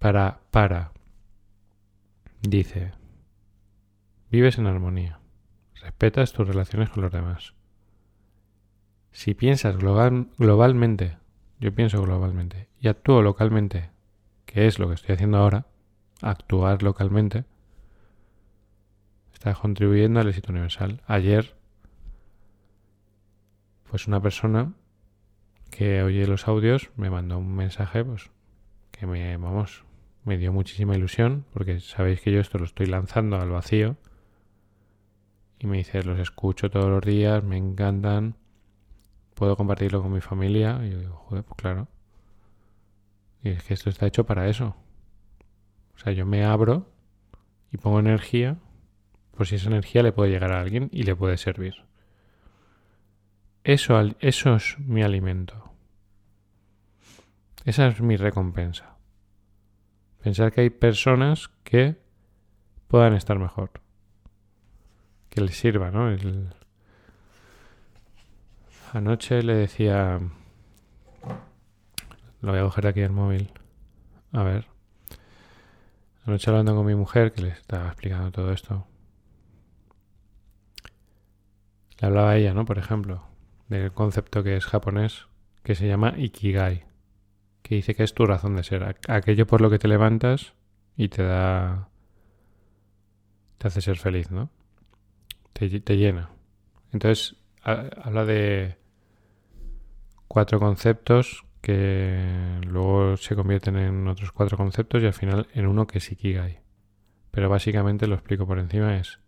para, 0.00 0.40
para, 0.50 0.92
dice, 2.40 2.92
vives 4.30 4.56
en 4.56 4.66
armonía. 4.66 5.20
Respetas 5.74 6.32
tus 6.32 6.48
relaciones 6.48 6.88
con 6.88 7.02
los 7.02 7.12
demás. 7.12 7.54
Si 9.12 9.34
piensas 9.34 9.76
globalmente, 9.76 11.18
yo 11.58 11.74
pienso 11.74 12.02
globalmente, 12.02 12.68
y 12.80 12.88
actúo 12.88 13.20
localmente, 13.20 13.90
que 14.46 14.66
es 14.66 14.78
lo 14.78 14.88
que 14.88 14.94
estoy 14.94 15.16
haciendo 15.16 15.36
ahora, 15.36 15.66
actuar 16.22 16.82
localmente, 16.82 17.44
estás 19.34 19.58
contribuyendo 19.58 20.20
al 20.20 20.28
éxito 20.28 20.50
universal. 20.50 21.02
Ayer, 21.06 21.54
pues 23.90 24.06
una 24.06 24.22
persona 24.22 24.72
que 25.70 26.02
oye 26.02 26.26
los 26.26 26.48
audios 26.48 26.90
me 26.96 27.10
mandó 27.10 27.36
un 27.36 27.54
mensaje, 27.54 28.02
pues, 28.02 28.30
que 28.92 29.06
me, 29.06 29.36
vamos, 29.36 29.84
me 30.24 30.38
dio 30.38 30.52
muchísima 30.52 30.94
ilusión, 30.94 31.44
porque 31.52 31.80
sabéis 31.80 32.20
que 32.20 32.32
yo 32.32 32.40
esto 32.40 32.58
lo 32.58 32.64
estoy 32.64 32.86
lanzando 32.86 33.36
al 33.36 33.50
vacío 33.50 33.96
y 35.58 35.66
me 35.66 35.76
dice, 35.76 36.02
los 36.02 36.18
escucho 36.18 36.70
todos 36.70 36.88
los 36.88 37.02
días, 37.02 37.44
me 37.44 37.58
encantan, 37.58 38.36
puedo 39.34 39.56
compartirlo 39.56 40.02
con 40.02 40.12
mi 40.12 40.20
familia. 40.20 40.80
Y 40.82 40.90
yo 40.90 40.98
digo, 41.00 41.16
joder, 41.16 41.44
pues 41.44 41.56
claro. 41.56 41.88
Y 43.42 43.50
es 43.50 43.62
que 43.62 43.74
esto 43.74 43.90
está 43.90 44.06
hecho 44.06 44.24
para 44.24 44.48
eso. 44.48 44.74
O 45.94 45.98
sea, 45.98 46.12
yo 46.12 46.24
me 46.24 46.44
abro 46.44 46.90
y 47.70 47.76
pongo 47.76 48.00
energía, 48.00 48.56
pues 49.32 49.50
si 49.50 49.56
esa 49.56 49.68
energía 49.68 50.02
le 50.02 50.12
puede 50.12 50.30
llegar 50.30 50.52
a 50.52 50.60
alguien 50.60 50.88
y 50.92 51.02
le 51.02 51.14
puede 51.14 51.36
servir. 51.36 51.74
Eso, 53.62 54.00
eso 54.20 54.54
es 54.54 54.78
mi 54.78 55.02
alimento. 55.02 55.74
Esa 57.66 57.86
es 57.88 58.00
mi 58.00 58.16
recompensa. 58.16 58.96
Pensar 60.22 60.52
que 60.52 60.62
hay 60.62 60.70
personas 60.70 61.48
que 61.64 61.96
puedan 62.88 63.14
estar 63.14 63.38
mejor 63.38 63.70
que 65.30 65.40
le 65.40 65.52
sirva, 65.52 65.90
¿no? 65.90 66.14
Anoche 68.92 69.42
le 69.42 69.54
decía... 69.54 70.20
Lo 72.42 72.50
voy 72.50 72.60
a 72.60 72.64
coger 72.64 72.88
aquí 72.88 73.00
el 73.00 73.12
móvil. 73.12 73.52
A 74.32 74.42
ver. 74.42 74.66
Anoche 76.26 76.50
hablando 76.50 76.74
con 76.74 76.84
mi 76.84 76.94
mujer, 76.94 77.32
que 77.32 77.42
le 77.42 77.48
estaba 77.48 77.86
explicando 77.86 78.32
todo 78.32 78.52
esto. 78.52 78.86
Le 82.00 82.08
hablaba 82.08 82.30
a 82.30 82.36
ella, 82.36 82.52
¿no? 82.52 82.64
Por 82.64 82.78
ejemplo, 82.78 83.24
del 83.68 83.92
concepto 83.92 84.42
que 84.42 84.56
es 84.56 84.66
japonés, 84.66 85.26
que 85.62 85.74
se 85.74 85.86
llama 85.86 86.14
Ikigai, 86.16 86.84
que 87.62 87.76
dice 87.76 87.94
que 87.94 88.02
es 88.02 88.14
tu 88.14 88.26
razón 88.26 88.56
de 88.56 88.64
ser, 88.64 88.96
aquello 89.08 89.46
por 89.46 89.60
lo 89.60 89.70
que 89.70 89.78
te 89.78 89.88
levantas 89.88 90.54
y 90.96 91.08
te 91.08 91.22
da 91.22 91.88
te 93.58 93.68
hace 93.68 93.80
ser 93.82 93.98
feliz, 93.98 94.30
¿no? 94.30 94.50
Te, 95.52 95.80
te 95.80 95.96
llena. 95.96 96.30
Entonces, 96.92 97.36
habla 97.62 98.24
de 98.24 98.76
cuatro 100.28 100.58
conceptos 100.58 101.44
que 101.60 102.58
luego 102.66 103.18
se 103.18 103.36
convierten 103.36 103.76
en 103.76 104.08
otros 104.08 104.32
cuatro 104.32 104.56
conceptos 104.56 105.02
y 105.02 105.06
al 105.06 105.12
final 105.12 105.48
en 105.52 105.66
uno 105.66 105.86
que 105.86 105.98
es 105.98 106.10
Ikigai. 106.10 106.60
Pero 107.30 107.50
básicamente 107.50 108.06
lo 108.06 108.14
explico 108.14 108.46
por 108.46 108.58
encima 108.58 108.96
es 108.96 109.20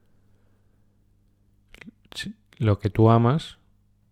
lo 2.59 2.79
que 2.79 2.91
tú 2.91 3.11
amas, 3.11 3.59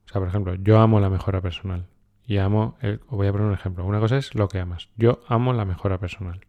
o 0.07 0.09
sea, 0.09 0.21
por 0.21 0.29
ejemplo, 0.29 0.55
yo 0.57 0.79
amo 0.79 1.01
la 1.01 1.09
mejora 1.09 1.41
personal 1.41 1.87
y 2.31 2.39
amo, 2.39 2.79
el, 2.81 3.01
voy 3.09 3.27
a 3.27 3.33
poner 3.33 3.49
un 3.49 3.55
ejemplo, 3.55 3.85
una 3.85 3.99
cosa 3.99 4.17
es 4.17 4.37
lo 4.37 4.47
que 4.47 4.61
amas, 4.61 4.89
yo 4.97 5.21
amo 5.27 5.53
la 5.53 5.65
mejora 5.65 5.99
personal, 5.99 6.47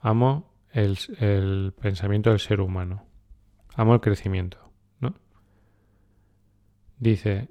amo 0.00 0.54
el, 0.70 1.74
pensamiento 1.78 2.30
del 2.30 2.38
ser 2.38 2.62
humano, 2.62 3.04
amo 3.74 3.92
el 3.92 4.00
crecimiento, 4.00 4.56
¿no? 5.00 5.12
Dice, 6.96 7.50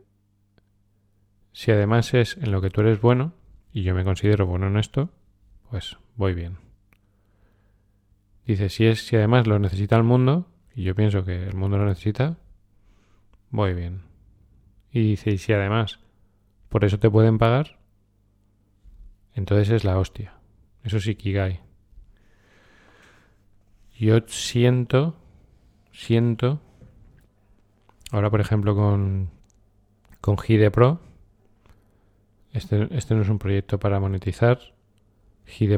si 1.51 1.69
además 1.69 2.15
es 2.15 2.37
en 2.37 2.51
lo 2.51 2.61
que 2.61 2.71
tú 2.71 2.81
eres 2.81 2.99
bueno, 2.99 3.33
y 3.71 3.83
yo 3.83 3.93
me 3.93 4.03
considero 4.03 4.47
bueno 4.47 4.65
en 4.65 4.77
esto, 4.77 5.11
pues 5.69 5.99
voy 6.15 6.33
bien. 6.33 6.57
Dice, 8.47 8.69
si 8.69 8.87
es 8.87 9.05
si 9.05 9.15
además 9.17 9.45
lo 9.45 9.59
necesita 9.59 9.97
el 9.97 10.03
mundo, 10.03 10.47
y 10.73 10.81
yo 10.81 10.95
pienso 10.95 11.23
que 11.25 11.43
el 11.43 11.53
mundo 11.53 11.77
lo 11.77 11.85
necesita, 11.85 12.39
voy 13.51 13.75
bien. 13.75 14.01
Y 14.91 15.01
dice, 15.11 15.29
y 15.29 15.37
si 15.37 15.53
además 15.53 15.99
por 16.71 16.85
eso 16.85 16.99
te 16.99 17.09
pueden 17.09 17.37
pagar, 17.37 17.77
entonces 19.33 19.69
es 19.69 19.83
la 19.83 19.99
hostia. 19.99 20.35
Eso 20.85 21.01
sí 21.01 21.15
Kigai. 21.15 21.59
Yo 23.99 24.21
siento, 24.25 25.17
siento, 25.91 26.61
ahora 28.09 28.29
por 28.29 28.39
ejemplo 28.39 28.73
con, 28.73 29.31
con 30.21 30.37
Gide 30.37 30.71
Pro, 30.71 31.01
este, 32.53 32.87
este, 32.95 33.15
no 33.15 33.21
es 33.21 33.29
un 33.29 33.37
proyecto 33.37 33.77
para 33.77 33.99
monetizar. 33.99 34.59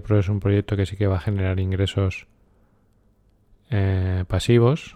Pro 0.04 0.20
es 0.20 0.30
un 0.30 0.40
proyecto 0.40 0.78
que 0.78 0.86
sí 0.86 0.96
que 0.96 1.08
va 1.08 1.16
a 1.16 1.22
generar 1.22 1.60
ingresos 1.60 2.28
eh, 3.72 4.26
pasivos, 4.28 4.96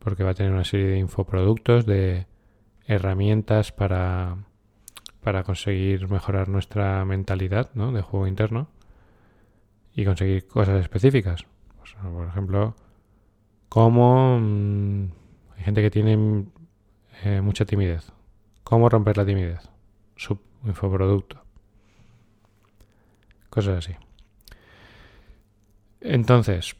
porque 0.00 0.24
va 0.24 0.30
a 0.30 0.34
tener 0.34 0.50
una 0.50 0.64
serie 0.64 0.88
de 0.88 0.98
infoproductos, 0.98 1.86
de 1.86 2.26
herramientas 2.86 3.70
para, 3.70 4.36
para 5.22 5.44
conseguir 5.44 6.08
mejorar 6.08 6.48
nuestra 6.48 7.04
mentalidad 7.04 7.70
¿no? 7.74 7.92
de 7.92 8.02
juego 8.02 8.26
interno 8.26 8.68
y 9.94 10.04
conseguir 10.04 10.46
cosas 10.46 10.80
específicas. 10.80 11.44
Por 12.02 12.26
ejemplo, 12.26 12.74
cómo 13.68 14.38
mm, 14.40 15.04
hay 15.56 15.64
gente 15.64 15.82
que 15.82 15.90
tiene 15.90 16.46
eh, 17.24 17.40
mucha 17.40 17.64
timidez. 17.64 18.12
¿Cómo 18.64 18.88
romper 18.88 19.16
la 19.16 19.24
timidez? 19.24 19.60
infoproducto. 20.64 21.42
Cosas 23.50 23.78
así. 23.78 23.96
Entonces, 26.00 26.76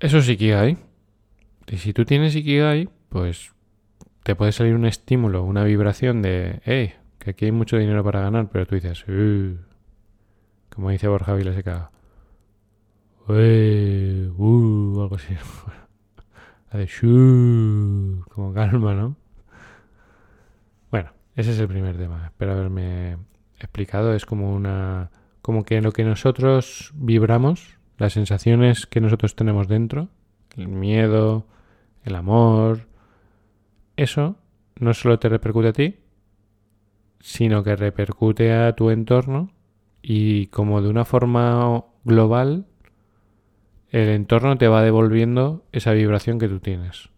eso 0.00 0.36
que 0.36 0.54
hay. 0.54 0.78
Y 1.68 1.78
si 1.78 1.92
tú 1.92 2.04
tienes 2.04 2.34
Ikigai, 2.34 2.88
pues 3.08 3.52
te 4.22 4.34
puede 4.34 4.52
salir 4.52 4.74
un 4.74 4.86
estímulo, 4.86 5.42
una 5.44 5.64
vibración 5.64 6.22
de, 6.22 6.60
hey, 6.64 6.94
que 7.26 7.30
aquí 7.30 7.44
hay 7.46 7.52
mucho 7.52 7.76
dinero 7.76 8.04
para 8.04 8.20
ganar, 8.20 8.48
pero 8.50 8.66
tú 8.66 8.76
dices, 8.76 9.04
uh", 9.08 9.56
como 10.72 10.90
dice 10.90 11.08
Borja 11.08 11.34
Vilaseca, 11.34 11.90
uh, 13.26 15.00
algo 15.00 15.16
así. 15.16 15.34
como 18.30 18.54
calma, 18.54 18.94
¿no? 18.94 19.16
Ese 21.34 21.50
es 21.50 21.58
el 21.58 21.68
primer 21.68 21.98
tema. 21.98 22.24
Espero 22.24 22.52
haberme 22.52 23.18
explicado. 23.58 24.14
Es 24.14 24.24
como 24.24 24.54
una. 24.54 25.10
como 25.42 25.64
que 25.64 25.82
lo 25.82 25.92
que 25.92 26.02
nosotros 26.02 26.92
vibramos, 26.94 27.76
las 27.98 28.14
sensaciones 28.14 28.86
que 28.86 29.02
nosotros 29.02 29.36
tenemos 29.36 29.68
dentro, 29.68 30.08
el 30.56 30.68
miedo, 30.68 31.46
el 32.04 32.14
amor, 32.14 32.88
eso 33.96 34.36
no 34.78 34.94
solo 34.94 35.18
te 35.18 35.28
repercute 35.28 35.68
a 35.68 35.72
ti, 35.72 35.96
sino 37.20 37.62
que 37.64 37.76
repercute 37.76 38.52
a 38.52 38.74
tu 38.74 38.90
entorno 38.90 39.50
y 40.02 40.46
como 40.48 40.82
de 40.82 40.88
una 40.88 41.04
forma 41.04 41.84
global, 42.04 42.66
el 43.90 44.08
entorno 44.08 44.58
te 44.58 44.68
va 44.68 44.82
devolviendo 44.82 45.64
esa 45.72 45.92
vibración 45.92 46.38
que 46.38 46.48
tú 46.48 46.60
tienes 46.60 47.10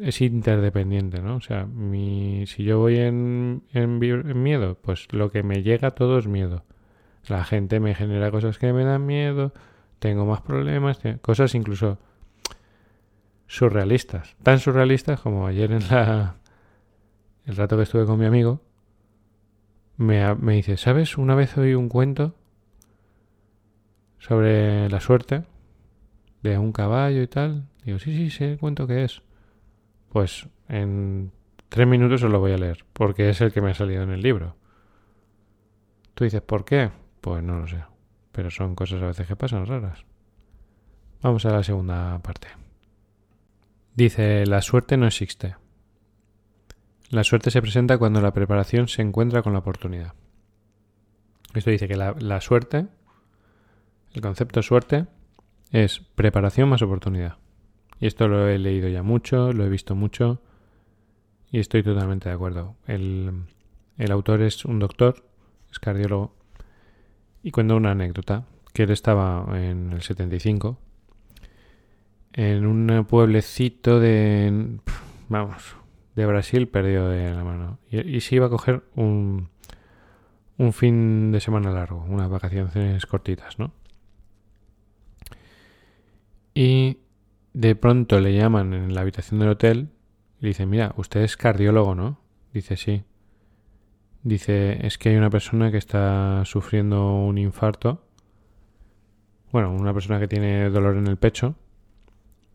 es 0.00 0.20
interdependiente, 0.20 1.20
¿no? 1.20 1.36
O 1.36 1.40
sea, 1.40 1.64
mi, 1.66 2.46
si 2.46 2.64
yo 2.64 2.78
voy 2.78 2.98
en, 2.98 3.62
en, 3.72 3.98
miedo, 4.42 4.76
pues 4.80 5.08
lo 5.12 5.30
que 5.30 5.42
me 5.42 5.62
llega 5.62 5.92
todo 5.92 6.18
es 6.18 6.26
miedo. 6.26 6.64
La 7.28 7.44
gente 7.44 7.80
me 7.80 7.94
genera 7.94 8.30
cosas 8.30 8.58
que 8.58 8.72
me 8.72 8.84
dan 8.84 9.06
miedo, 9.06 9.52
tengo 9.98 10.26
más 10.26 10.42
problemas, 10.42 11.00
cosas 11.22 11.54
incluso 11.54 11.98
surrealistas. 13.46 14.36
Tan 14.42 14.58
surrealistas 14.58 15.20
como 15.20 15.46
ayer 15.46 15.72
en 15.72 15.88
la 15.90 16.36
el 17.46 17.56
rato 17.56 17.76
que 17.76 17.84
estuve 17.84 18.04
con 18.04 18.18
mi 18.18 18.26
amigo, 18.26 18.60
me, 19.96 20.54
dice, 20.54 20.76
¿sabes? 20.76 21.16
Una 21.16 21.34
vez 21.34 21.56
oí 21.56 21.74
un 21.74 21.88
cuento 21.88 22.34
sobre 24.18 24.88
la 24.90 25.00
suerte 25.00 25.44
de 26.42 26.58
un 26.58 26.72
caballo 26.72 27.22
y 27.22 27.26
tal. 27.26 27.68
Digo, 27.84 27.98
sí, 27.98 28.14
sí, 28.14 28.30
sé 28.30 28.52
el 28.52 28.58
cuento 28.58 28.86
que 28.86 29.04
es. 29.04 29.22
Pues 30.10 30.48
en 30.68 31.32
tres 31.68 31.86
minutos 31.86 32.22
os 32.22 32.30
lo 32.30 32.40
voy 32.40 32.52
a 32.52 32.58
leer, 32.58 32.84
porque 32.92 33.30
es 33.30 33.40
el 33.40 33.52
que 33.52 33.60
me 33.60 33.70
ha 33.70 33.74
salido 33.74 34.02
en 34.02 34.10
el 34.10 34.22
libro. 34.22 34.56
Tú 36.14 36.24
dices, 36.24 36.42
¿por 36.42 36.64
qué? 36.64 36.90
Pues 37.20 37.42
no 37.42 37.60
lo 37.60 37.68
sé, 37.68 37.82
pero 38.32 38.50
son 38.50 38.74
cosas 38.74 39.02
a 39.02 39.06
veces 39.06 39.26
que 39.26 39.36
pasan 39.36 39.66
raras. 39.66 40.04
Vamos 41.22 41.46
a 41.46 41.50
la 41.50 41.62
segunda 41.62 42.18
parte. 42.20 42.48
Dice, 43.94 44.44
la 44.46 44.60
suerte 44.62 44.96
no 44.96 45.06
existe. 45.06 45.56
La 47.10 47.22
suerte 47.22 47.50
se 47.50 47.62
presenta 47.62 47.98
cuando 47.98 48.20
la 48.20 48.32
preparación 48.32 48.88
se 48.88 49.02
encuentra 49.02 49.42
con 49.42 49.52
la 49.52 49.60
oportunidad. 49.60 50.14
Esto 51.54 51.70
dice 51.70 51.86
que 51.86 51.96
la, 51.96 52.40
suerte, 52.40 52.86
el 54.12 54.20
concepto 54.20 54.62
suerte, 54.62 55.06
es 55.70 56.00
preparación 56.00 56.68
más 56.68 56.82
oportunidad. 56.82 57.36
Y 58.00 58.06
esto 58.06 58.28
lo 58.28 58.48
he 58.48 58.58
leído 58.58 58.88
ya 58.88 59.02
mucho, 59.02 59.52
lo 59.52 59.64
he 59.64 59.68
visto 59.68 59.94
mucho 59.94 60.42
y 61.50 61.60
estoy 61.60 61.82
totalmente 61.82 62.28
de 62.28 62.34
acuerdo. 62.34 62.74
El, 62.86 63.46
autor 64.10 64.42
es 64.42 64.64
un 64.64 64.80
doctor, 64.80 65.24
es 65.70 65.78
cardiólogo, 65.78 66.34
y 67.42 67.52
cuenta 67.52 67.74
una 67.74 67.92
anécdota, 67.92 68.44
que 68.72 68.82
él 68.82 68.90
estaba 68.90 69.46
en 69.56 69.92
el 69.92 70.02
75 70.02 70.78
en 72.32 72.66
un 72.66 73.06
pueblecito 73.06 73.98
de, 73.98 74.78
vamos, 75.28 75.76
de 76.16 76.26
Brasil 76.26 76.66
perdido 76.66 77.10
de 77.10 77.32
la 77.32 77.44
mano. 77.44 77.78
Y, 77.90 78.20
se 78.20 78.34
iba 78.34 78.46
a 78.46 78.50
coger 78.50 78.82
un, 78.96 79.50
un 80.56 80.72
fin 80.72 81.30
de 81.30 81.40
semana 81.40 81.70
largo, 81.70 82.04
unas 82.08 82.28
vacaciones 82.28 83.04
cortitas, 83.06 83.58
¿no? 83.58 83.72
Y 86.54 86.98
de 87.52 87.76
pronto 87.76 88.18
le 88.18 88.34
llaman 88.34 88.72
en 88.72 88.94
la 88.94 89.02
habitación 89.02 89.38
del 89.38 89.50
hotel 89.50 89.90
y 90.40 90.46
dicen, 90.48 90.70
mira, 90.70 90.94
usted 90.96 91.20
es 91.20 91.36
cardiólogo, 91.36 91.94
¿no? 91.94 92.18
Dice, 92.54 92.78
sí. 92.78 93.04
Dice, 94.22 94.86
es 94.86 94.96
que 94.96 95.10
hay 95.10 95.16
una 95.16 95.30
persona 95.30 95.70
que 95.70 95.76
está 95.76 96.42
sufriendo 96.46 97.14
un 97.14 97.36
infarto. 97.36 98.02
Bueno, 99.52 99.70
una 99.70 99.92
persona 99.92 100.18
que 100.18 100.28
tiene 100.28 100.70
dolor 100.70 100.96
en 100.96 101.06
el 101.06 101.18
pecho 101.18 101.54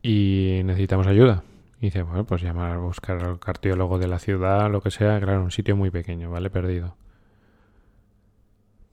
y 0.02 0.62
necesitamos 0.64 1.06
ayuda. 1.06 1.44
Y 1.82 1.86
dice, 1.86 2.04
bueno, 2.04 2.26
pues 2.26 2.44
llamar 2.44 2.74
a 2.74 2.78
buscar 2.78 3.24
al 3.24 3.40
cardiólogo 3.40 3.98
de 3.98 4.08
la 4.08 4.20
ciudad, 4.20 4.70
lo 4.72 4.82
que 4.82 4.92
sea, 4.92 5.20
claro, 5.20 5.44
un 5.44 5.50
sitio 5.50 5.76
muy 5.76 5.90
pequeño, 5.90 6.30
¿vale? 6.30 6.52
Perdido. 6.52 6.96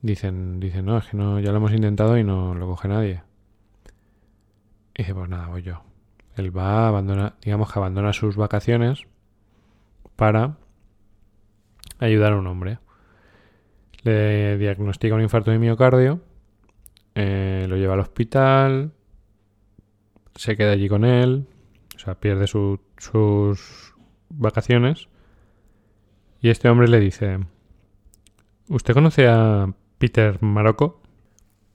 Dicen, 0.01 0.59
dicen, 0.59 0.85
no, 0.85 0.97
es 0.97 1.05
que 1.05 1.15
no, 1.15 1.39
ya 1.39 1.51
lo 1.51 1.57
hemos 1.57 1.71
intentado 1.71 2.17
y 2.17 2.23
no 2.23 2.55
lo 2.55 2.65
coge 2.65 2.87
nadie. 2.87 3.21
Y 4.95 5.03
dice, 5.03 5.13
pues 5.13 5.29
nada, 5.29 5.49
voy 5.49 5.61
yo. 5.61 5.83
Él 6.35 6.57
va 6.57 6.85
a 6.85 6.87
abandonar, 6.87 7.35
digamos 7.43 7.71
que 7.71 7.77
abandona 7.77 8.11
sus 8.11 8.35
vacaciones 8.35 9.03
para 10.15 10.57
ayudar 11.99 12.33
a 12.33 12.37
un 12.37 12.47
hombre. 12.47 12.79
Le 14.01 14.57
diagnostica 14.57 15.13
un 15.13 15.21
infarto 15.21 15.51
de 15.51 15.59
miocardio, 15.59 16.21
eh, 17.13 17.67
lo 17.69 17.75
lleva 17.75 17.93
al 17.93 17.99
hospital, 17.99 18.93
se 20.33 20.57
queda 20.57 20.71
allí 20.71 20.89
con 20.89 21.05
él, 21.05 21.45
pierde 22.15 22.47
sus 22.47 23.93
vacaciones. 24.29 25.09
Y 26.41 26.49
este 26.49 26.69
hombre 26.69 26.87
le 26.87 26.99
dice, 26.99 27.39
¿usted 28.69 28.93
conoce 28.93 29.27
a 29.27 29.73
Peter 29.97 30.41
Marocco? 30.41 31.01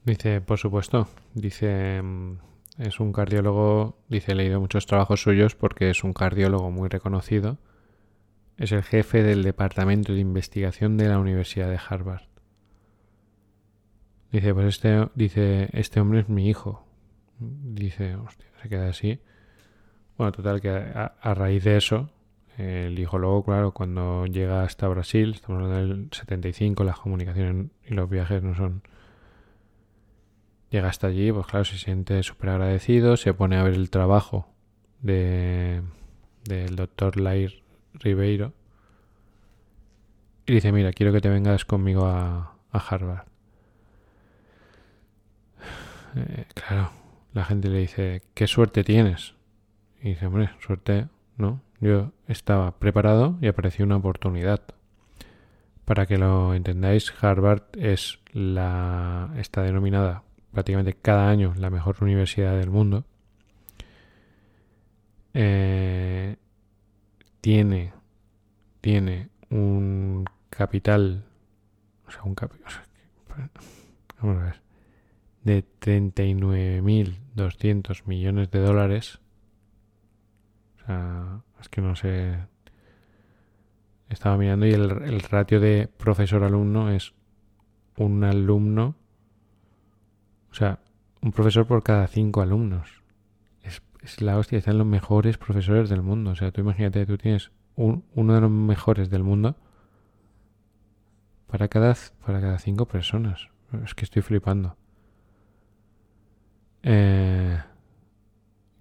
Dice, 0.04 0.40
por 0.40 0.58
supuesto. 0.58 1.08
Dice, 1.34 2.02
Es 2.78 2.98
un 2.98 3.12
cardiólogo, 3.12 3.98
dice, 4.08 4.32
he 4.32 4.34
leído 4.34 4.60
muchos 4.60 4.86
trabajos 4.86 5.22
suyos 5.22 5.54
porque 5.54 5.90
es 5.90 6.02
un 6.02 6.12
cardiólogo 6.12 6.70
muy 6.70 6.88
reconocido. 6.88 7.58
Es 8.56 8.72
el 8.72 8.82
jefe 8.82 9.22
del 9.22 9.42
Departamento 9.42 10.12
de 10.12 10.20
Investigación 10.20 10.96
de 10.96 11.08
la 11.08 11.18
Universidad 11.18 11.68
de 11.68 11.78
Harvard. 11.88 12.22
Dice, 14.32 14.52
pues 14.54 14.66
este, 14.66 15.08
dice, 15.14 15.68
este 15.72 16.00
hombre 16.00 16.20
es 16.20 16.28
mi 16.28 16.48
hijo. 16.48 16.84
Dice, 17.38 18.16
hostia, 18.16 18.46
se 18.62 18.68
queda 18.68 18.88
así. 18.88 19.20
Bueno, 20.16 20.32
total, 20.32 20.60
que 20.60 20.70
a, 20.70 21.34
raíz 21.34 21.64
de 21.64 21.76
eso, 21.76 22.10
el 22.56 22.98
hijo 22.98 23.18
luego, 23.18 23.44
claro, 23.44 23.72
cuando 23.72 24.26
llega 24.26 24.62
hasta 24.62 24.86
Brasil, 24.88 25.32
estamos 25.34 25.62
hablando 25.62 25.94
del 25.94 26.08
75, 26.12 26.84
las 26.84 26.98
comunicaciones 26.98 27.66
y 27.86 27.94
los 27.94 28.08
viajes 28.08 28.42
no 28.42 28.54
son... 28.54 28.82
Llega 30.70 30.88
hasta 30.88 31.08
allí, 31.08 31.30
pues 31.32 31.46
claro, 31.46 31.64
se 31.64 31.78
siente 31.78 32.22
súper 32.22 32.50
agradecido, 32.50 33.16
se 33.16 33.34
pone 33.34 33.56
a 33.56 33.62
ver 33.62 33.74
el 33.74 33.90
trabajo 33.90 34.48
de 35.02 35.82
del 36.44 36.76
doctor 36.76 37.18
Lair 37.18 37.62
Ribeiro 37.94 38.52
y 40.46 40.54
dice, 40.54 40.72
mira, 40.72 40.92
quiero 40.92 41.12
que 41.12 41.20
te 41.20 41.30
vengas 41.30 41.64
conmigo 41.64 42.06
a 42.06 42.56
Harvard. 42.70 43.26
Eh, 46.16 46.44
claro, 46.54 46.90
la 47.32 47.44
gente 47.44 47.68
le 47.68 47.78
dice, 47.78 48.22
¿qué 48.34 48.46
suerte 48.46 48.84
tienes? 48.84 49.34
Y 50.04 50.10
dice, 50.10 50.26
hombre, 50.26 50.50
suerte, 50.60 51.08
¿no? 51.38 51.62
Yo 51.80 52.12
estaba 52.28 52.78
preparado 52.78 53.38
y 53.40 53.46
apareció 53.46 53.86
una 53.86 53.96
oportunidad. 53.96 54.60
Para 55.86 56.04
que 56.04 56.18
lo 56.18 56.54
entendáis, 56.54 57.10
Harvard 57.22 57.62
es 57.72 58.20
la 58.32 59.30
está 59.38 59.62
denominada 59.62 60.22
prácticamente 60.52 60.94
cada 60.94 61.30
año 61.30 61.54
la 61.56 61.70
mejor 61.70 61.96
universidad 62.02 62.58
del 62.58 62.68
mundo. 62.68 63.04
Eh, 65.32 66.36
tiene 67.40 67.94
tiene 68.84 69.30
un 69.48 70.26
capital, 70.50 71.24
o 72.06 72.10
sea, 72.10 72.22
un 72.24 72.34
capital, 72.34 72.74
vamos 74.20 74.42
a 74.42 74.44
ver, 74.44 74.60
de 75.42 75.64
39.200 75.80 78.04
millones 78.04 78.50
de 78.50 78.58
dólares. 78.58 79.20
Sea, 80.86 81.40
es 81.60 81.68
que 81.68 81.80
no 81.80 81.96
sé. 81.96 82.38
Estaba 84.08 84.36
mirando 84.36 84.66
y 84.66 84.72
el, 84.72 85.20
ratio 85.20 85.60
de 85.60 85.88
profesor-alumno 85.96 86.90
es 86.90 87.14
un 87.96 88.22
alumno. 88.24 88.94
O 90.50 90.54
sea, 90.54 90.78
un 91.20 91.32
profesor 91.32 91.66
por 91.66 91.82
cada 91.82 92.06
cinco 92.06 92.42
alumnos. 92.42 93.02
Es, 93.62 94.20
la 94.20 94.36
hostia, 94.38 94.58
están 94.58 94.76
los 94.78 94.86
mejores 94.86 95.38
profesores 95.38 95.88
del 95.88 96.02
mundo. 96.02 96.32
O 96.32 96.36
sea, 96.36 96.52
tú 96.52 96.60
imagínate, 96.60 97.06
tú 97.06 97.16
tienes 97.16 97.50
uno 97.76 98.34
de 98.34 98.40
los 98.40 98.50
mejores 98.50 99.10
del 99.10 99.24
mundo 99.24 99.56
para 101.46 101.68
cada, 101.68 101.94
para 102.24 102.40
cada 102.40 102.58
cinco 102.58 102.86
personas. 102.86 103.48
Es 103.84 103.94
que 103.94 104.04
estoy 104.04 104.22
flipando. 104.22 104.76
Eh, 106.82 107.58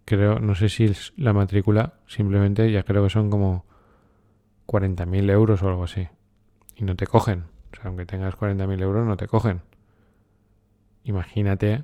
creo, 0.06 0.40
no 0.40 0.56
sé 0.56 0.70
si 0.70 0.92
la 1.18 1.34
matrícula 1.34 1.94
simplemente 2.08 2.72
ya 2.72 2.84
creo 2.84 3.04
que 3.04 3.10
son 3.10 3.30
como 3.30 3.66
40.000 4.68 5.32
euros 5.32 5.64
o 5.64 5.70
algo 5.70 5.84
así. 5.84 6.08
Y 6.76 6.84
no 6.84 6.96
te 6.96 7.08
cogen. 7.08 7.46
O 7.72 7.76
sea, 7.76 7.86
aunque 7.86 8.06
tengas 8.06 8.36
40.000 8.36 8.82
euros, 8.82 9.06
no 9.06 9.18
te 9.18 9.28
cogen. 9.28 9.62
Imagínate 11.04 11.84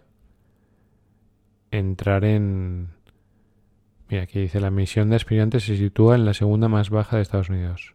entrar 1.71 2.25
en... 2.25 2.89
Mira, 4.09 4.23
aquí 4.23 4.39
dice, 4.39 4.59
la 4.59 4.67
admisión 4.67 5.09
de 5.09 5.17
aspirantes 5.17 5.65
se 5.65 5.77
sitúa 5.77 6.15
en 6.15 6.25
la 6.25 6.33
segunda 6.33 6.67
más 6.67 6.89
baja 6.89 7.17
de 7.17 7.21
Estados 7.21 7.49
Unidos. 7.49 7.93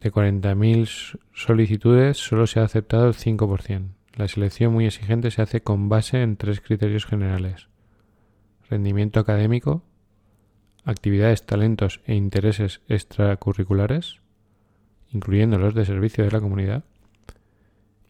De 0.00 0.12
40.000 0.12 1.18
solicitudes 1.32 2.18
solo 2.18 2.46
se 2.46 2.60
ha 2.60 2.64
aceptado 2.64 3.06
el 3.06 3.14
5%. 3.14 3.88
La 4.16 4.28
selección 4.28 4.72
muy 4.72 4.86
exigente 4.86 5.30
se 5.30 5.42
hace 5.42 5.62
con 5.62 5.88
base 5.88 6.22
en 6.22 6.36
tres 6.36 6.60
criterios 6.60 7.06
generales. 7.06 7.68
Rendimiento 8.74 9.20
académico, 9.20 9.84
actividades, 10.84 11.46
talentos 11.46 12.00
e 12.06 12.16
intereses 12.16 12.80
extracurriculares, 12.88 14.20
incluyendo 15.12 15.60
los 15.60 15.76
de 15.76 15.84
servicio 15.84 16.24
de 16.24 16.32
la 16.32 16.40
comunidad, 16.40 16.82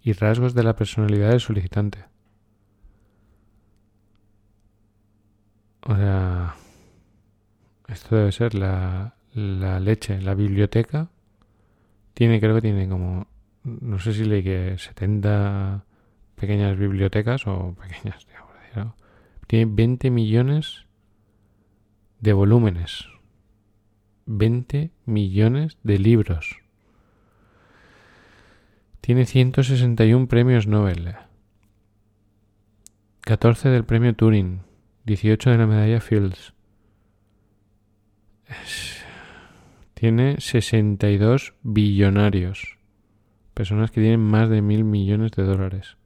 y 0.00 0.14
rasgos 0.14 0.54
de 0.54 0.62
la 0.62 0.74
personalidad 0.74 1.28
del 1.32 1.40
solicitante. 1.40 2.06
O 5.82 5.94
sea, 5.96 6.54
esto 7.88 8.16
debe 8.16 8.32
ser 8.32 8.54
la, 8.54 9.16
la 9.34 9.80
leche. 9.80 10.18
La 10.22 10.34
biblioteca 10.34 11.10
tiene, 12.14 12.40
creo 12.40 12.54
que 12.54 12.62
tiene 12.62 12.88
como, 12.88 13.26
no 13.64 13.98
sé 13.98 14.14
si 14.14 14.24
leí 14.24 14.42
que 14.42 14.78
70 14.78 15.84
pequeñas 16.36 16.78
bibliotecas 16.78 17.46
o 17.46 17.74
pequeñas, 17.74 18.26
digamos, 18.26 19.03
tiene 19.46 19.70
20 19.72 20.10
millones 20.10 20.86
de 22.20 22.32
volúmenes. 22.32 23.08
20 24.26 24.90
millones 25.04 25.76
de 25.82 25.98
libros. 25.98 26.56
Tiene 29.00 29.26
161 29.26 30.28
premios 30.28 30.66
Nobel. 30.66 31.14
14 33.20 33.68
del 33.68 33.84
premio 33.84 34.14
Turing. 34.14 34.62
18 35.04 35.50
de 35.50 35.58
la 35.58 35.66
medalla 35.66 36.00
Fields. 36.00 36.54
Tiene 39.94 40.36
62 40.40 41.54
billonarios. 41.62 42.78
Personas 43.54 43.90
que 43.90 44.00
tienen 44.00 44.20
más 44.20 44.48
de 44.48 44.62
mil 44.62 44.84
millones 44.84 45.32
de 45.32 45.44
dólares. 45.44 45.96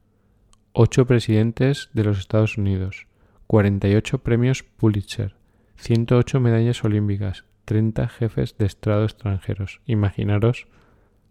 8 0.73 1.07
presidentes 1.07 1.91
de 1.93 2.05
los 2.05 2.21
Estados 2.21 2.59
Unidos, 2.59 3.08
48 3.49 4.19
premios 4.19 4.63
Pulitzer, 4.63 5.35
108 5.77 6.39
medallas 6.39 6.85
olímpicas, 6.85 7.47
30 7.65 8.07
jefes 8.09 8.59
de 8.59 8.67
Estado 8.67 9.05
extranjeros. 9.05 9.81
Imaginaros 9.87 10.69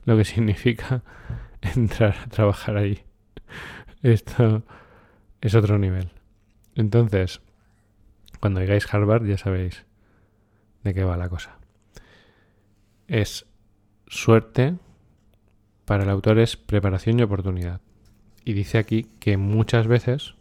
lo 0.04 0.18
que 0.18 0.26
significa 0.26 1.04
entrar 1.62 2.16
a 2.18 2.28
trabajar 2.28 2.76
ahí. 2.78 3.04
Esto 4.02 4.64
es 5.42 5.54
otro 5.54 5.78
nivel. 5.78 6.10
Entonces, 6.74 7.40
cuando 8.40 8.62
digáis 8.62 8.92
Harvard 8.92 9.26
ya 9.26 9.38
sabéis 9.38 9.86
de 10.84 10.96
qué 10.96 11.04
va 11.04 11.18
la 11.18 11.30
cosa. 11.30 11.60
Es 13.08 13.46
suerte, 14.08 14.76
para 15.86 16.04
el 16.04 16.10
autor 16.10 16.40
es 16.40 16.58
preparación 16.58 17.20
y 17.20 17.24
oportunidad. 17.24 17.82
Y 18.44 18.54
dice 18.54 18.80
aquí 18.80 19.08
que 19.20 19.38
muchas 19.38 19.86
veces, 19.86 20.34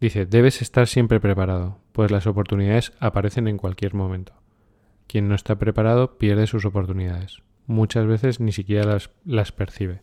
dice, 0.00 0.26
debes 0.26 0.62
estar 0.62 0.86
siempre 0.86 1.20
preparado, 1.20 1.78
pues 1.92 2.10
las 2.10 2.26
oportunidades 2.26 2.92
aparecen 3.00 3.48
en 3.48 3.56
cualquier 3.56 3.94
momento. 3.94 4.34
Quien 5.06 5.28
no 5.28 5.34
está 5.34 5.56
preparado 5.56 6.18
pierde 6.18 6.46
sus 6.46 6.64
oportunidades. 6.64 7.42
Muchas 7.66 8.06
veces 8.06 8.40
ni 8.40 8.52
siquiera 8.52 8.84
las, 8.84 9.10
las 9.24 9.52
percibe. 9.52 10.02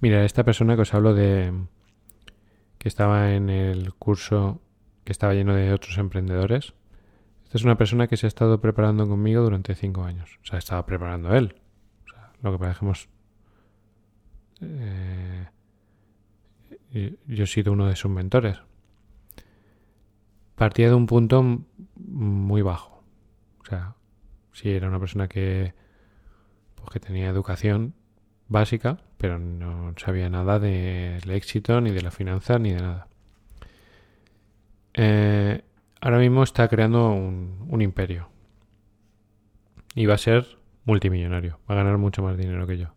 Mira, 0.00 0.24
esta 0.24 0.44
persona 0.44 0.74
que 0.76 0.82
os 0.82 0.94
hablo 0.94 1.14
de 1.14 1.52
que 2.78 2.88
estaba 2.88 3.34
en 3.34 3.48
el 3.48 3.94
curso 3.94 4.60
que 5.04 5.12
estaba 5.12 5.34
lleno 5.34 5.54
de 5.54 5.72
otros 5.72 5.98
emprendedores. 5.98 6.74
Esta 7.44 7.58
es 7.58 7.64
una 7.64 7.76
persona 7.76 8.06
que 8.06 8.16
se 8.16 8.26
ha 8.26 8.28
estado 8.28 8.60
preparando 8.60 9.08
conmigo 9.08 9.42
durante 9.42 9.74
cinco 9.74 10.04
años. 10.04 10.38
O 10.42 10.46
sea, 10.46 10.58
estaba 10.58 10.86
preparando 10.86 11.34
él. 11.34 11.60
O 12.04 12.08
sea, 12.08 12.32
lo 12.42 12.52
que 12.52 12.58
parece 12.58 12.84
eh, 14.62 15.46
yo 16.92 17.44
he 17.44 17.46
sido 17.46 17.72
uno 17.72 17.86
de 17.86 17.96
sus 17.96 18.10
mentores. 18.10 18.58
Partía 20.54 20.88
de 20.88 20.94
un 20.94 21.06
punto 21.06 21.64
muy 21.96 22.62
bajo. 22.62 23.02
O 23.60 23.64
sea, 23.64 23.96
sí 24.52 24.70
era 24.70 24.88
una 24.88 25.00
persona 25.00 25.28
que, 25.28 25.74
pues, 26.74 26.90
que 26.90 27.00
tenía 27.00 27.28
educación 27.28 27.94
básica, 28.48 28.98
pero 29.16 29.38
no 29.38 29.94
sabía 29.96 30.28
nada 30.28 30.58
del 30.58 31.30
éxito, 31.30 31.80
ni 31.80 31.90
de 31.90 32.02
la 32.02 32.10
finanza, 32.10 32.58
ni 32.58 32.72
de 32.72 32.80
nada. 32.80 33.08
Eh, 34.94 35.62
ahora 36.00 36.18
mismo 36.18 36.42
está 36.42 36.68
creando 36.68 37.10
un, 37.10 37.66
un 37.68 37.80
imperio. 37.80 38.28
Y 39.94 40.06
va 40.06 40.14
a 40.14 40.18
ser 40.18 40.58
multimillonario. 40.84 41.58
Va 41.68 41.74
a 41.74 41.78
ganar 41.78 41.98
mucho 41.98 42.22
más 42.22 42.36
dinero 42.36 42.66
que 42.66 42.78
yo. 42.78 42.94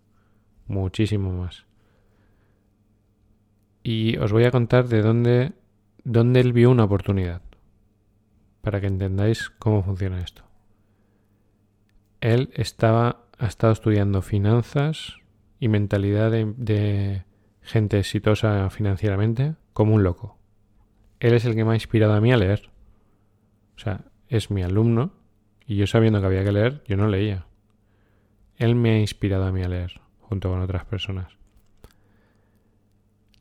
Muchísimo 0.67 1.31
más. 1.31 1.65
Y 3.87 4.17
os 4.17 4.31
voy 4.31 4.45
a 4.45 4.51
contar 4.51 4.87
de 4.87 5.03
dónde, 5.03 5.53
dónde 6.03 6.39
él 6.39 6.53
vio 6.53 6.71
una 6.71 6.85
oportunidad, 6.85 7.43
para 8.63 8.81
que 8.81 8.87
entendáis 8.87 9.51
cómo 9.59 9.83
funciona 9.83 10.21
esto. 10.21 10.41
Él 12.19 12.49
estaba, 12.55 13.27
ha 13.37 13.45
estado 13.45 13.73
estudiando 13.73 14.23
finanzas 14.23 15.17
y 15.59 15.67
mentalidad 15.67 16.31
de, 16.31 16.51
de 16.57 17.25
gente 17.61 17.99
exitosa 17.99 18.67
financieramente 18.71 19.53
como 19.71 19.93
un 19.93 20.01
loco. 20.01 20.39
él 21.19 21.35
es 21.35 21.45
el 21.45 21.53
que 21.53 21.63
me 21.63 21.73
ha 21.73 21.75
inspirado 21.75 22.15
a 22.15 22.21
mí 22.21 22.33
a 22.33 22.37
leer. 22.37 22.71
O 23.75 23.79
sea, 23.79 24.05
es 24.29 24.49
mi 24.49 24.63
alumno 24.63 25.13
y 25.67 25.75
yo 25.75 25.85
sabiendo 25.85 26.19
que 26.21 26.25
había 26.25 26.43
que 26.43 26.51
leer, 26.51 26.83
yo 26.87 26.97
no 26.97 27.07
leía. 27.07 27.45
Él 28.55 28.73
me 28.73 28.95
ha 28.95 28.99
inspirado 28.99 29.45
a 29.45 29.51
mí 29.51 29.61
a 29.61 29.69
leer, 29.69 30.01
junto 30.21 30.49
con 30.49 30.59
otras 30.59 30.85
personas. 30.85 31.37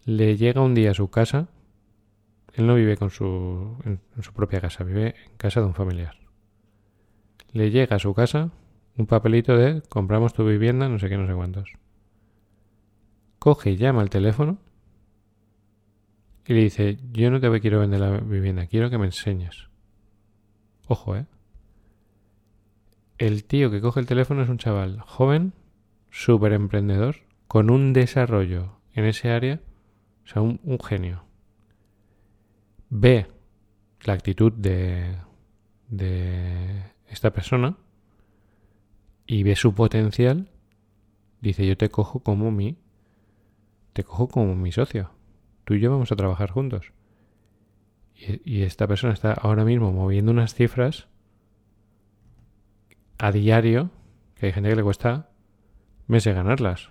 Le 0.04 0.36
llega 0.36 0.60
un 0.60 0.74
día 0.74 0.90
a 0.90 0.94
su 0.94 1.08
casa. 1.08 1.48
Él 2.52 2.66
no 2.66 2.74
vive 2.74 2.96
con 2.96 3.10
su, 3.10 3.76
en, 3.84 4.00
su 4.22 4.32
propia 4.32 4.60
casa, 4.60 4.84
vive 4.84 5.14
en 5.26 5.36
casa 5.36 5.60
de 5.60 5.66
un 5.66 5.74
familiar. 5.74 6.16
Le 7.52 7.70
llega 7.70 7.96
a 7.96 7.98
su 7.98 8.14
casa 8.14 8.50
un 8.96 9.06
papelito 9.06 9.56
de 9.56 9.82
compramos 9.88 10.34
tu 10.34 10.46
vivienda, 10.46 10.88
no 10.88 10.98
sé 10.98 11.08
qué, 11.08 11.16
no 11.16 11.26
sé 11.26 11.34
cuántos. 11.34 11.72
Coge 13.38 13.72
y 13.72 13.76
llama 13.76 14.02
al 14.02 14.10
teléfono 14.10 14.58
y 16.46 16.54
le 16.54 16.60
dice, 16.60 16.98
yo 17.12 17.30
no 17.30 17.40
te 17.40 17.60
quiero 17.60 17.80
vender 17.80 18.00
la 18.00 18.18
vivienda, 18.18 18.66
quiero 18.66 18.90
que 18.90 18.98
me 18.98 19.06
enseñes. 19.06 19.68
Ojo, 20.86 21.16
¿eh? 21.16 21.26
El 23.16 23.44
tío 23.44 23.70
que 23.70 23.80
coge 23.80 24.00
el 24.00 24.06
teléfono 24.06 24.42
es 24.42 24.48
un 24.48 24.58
chaval 24.58 25.00
joven, 25.00 25.54
súper 26.10 26.52
emprendedor, 26.52 27.16
con 27.48 27.70
un 27.70 27.92
desarrollo 27.92 28.76
en 28.92 29.06
ese 29.06 29.30
área, 29.30 29.60
o 30.24 30.28
sea, 30.28 30.42
un, 30.42 30.78
genio. 30.80 31.24
Ve 32.90 33.26
la 34.02 34.12
actitud 34.12 34.52
de, 34.52 35.16
de 35.88 36.84
esta 37.08 37.32
persona 37.32 37.76
y 39.26 39.42
ve 39.42 39.56
su 39.56 39.74
potencial, 39.74 40.50
dice 41.40 41.66
yo 41.66 41.76
te 41.76 41.88
cojo 41.88 42.20
como 42.20 42.50
mi, 42.50 42.78
te 43.92 44.04
cojo 44.04 44.28
como 44.28 44.54
mi 44.54 44.72
socio. 44.72 45.10
Tú 45.64 45.74
y 45.74 45.80
yo 45.80 45.90
vamos 45.90 46.12
a 46.12 46.16
trabajar 46.16 46.50
juntos. 46.50 46.92
Y, 48.16 48.62
esta 48.62 48.86
persona 48.86 49.12
está 49.12 49.32
ahora 49.32 49.64
mismo 49.64 49.92
moviendo 49.92 50.30
unas 50.30 50.54
cifras 50.54 51.08
a 53.18 53.32
diario, 53.32 53.90
que 54.36 54.46
hay 54.46 54.52
gente 54.52 54.70
que 54.70 54.76
le 54.76 54.82
cuesta 54.82 55.30
meses 56.06 56.34
ganarlas. 56.34 56.90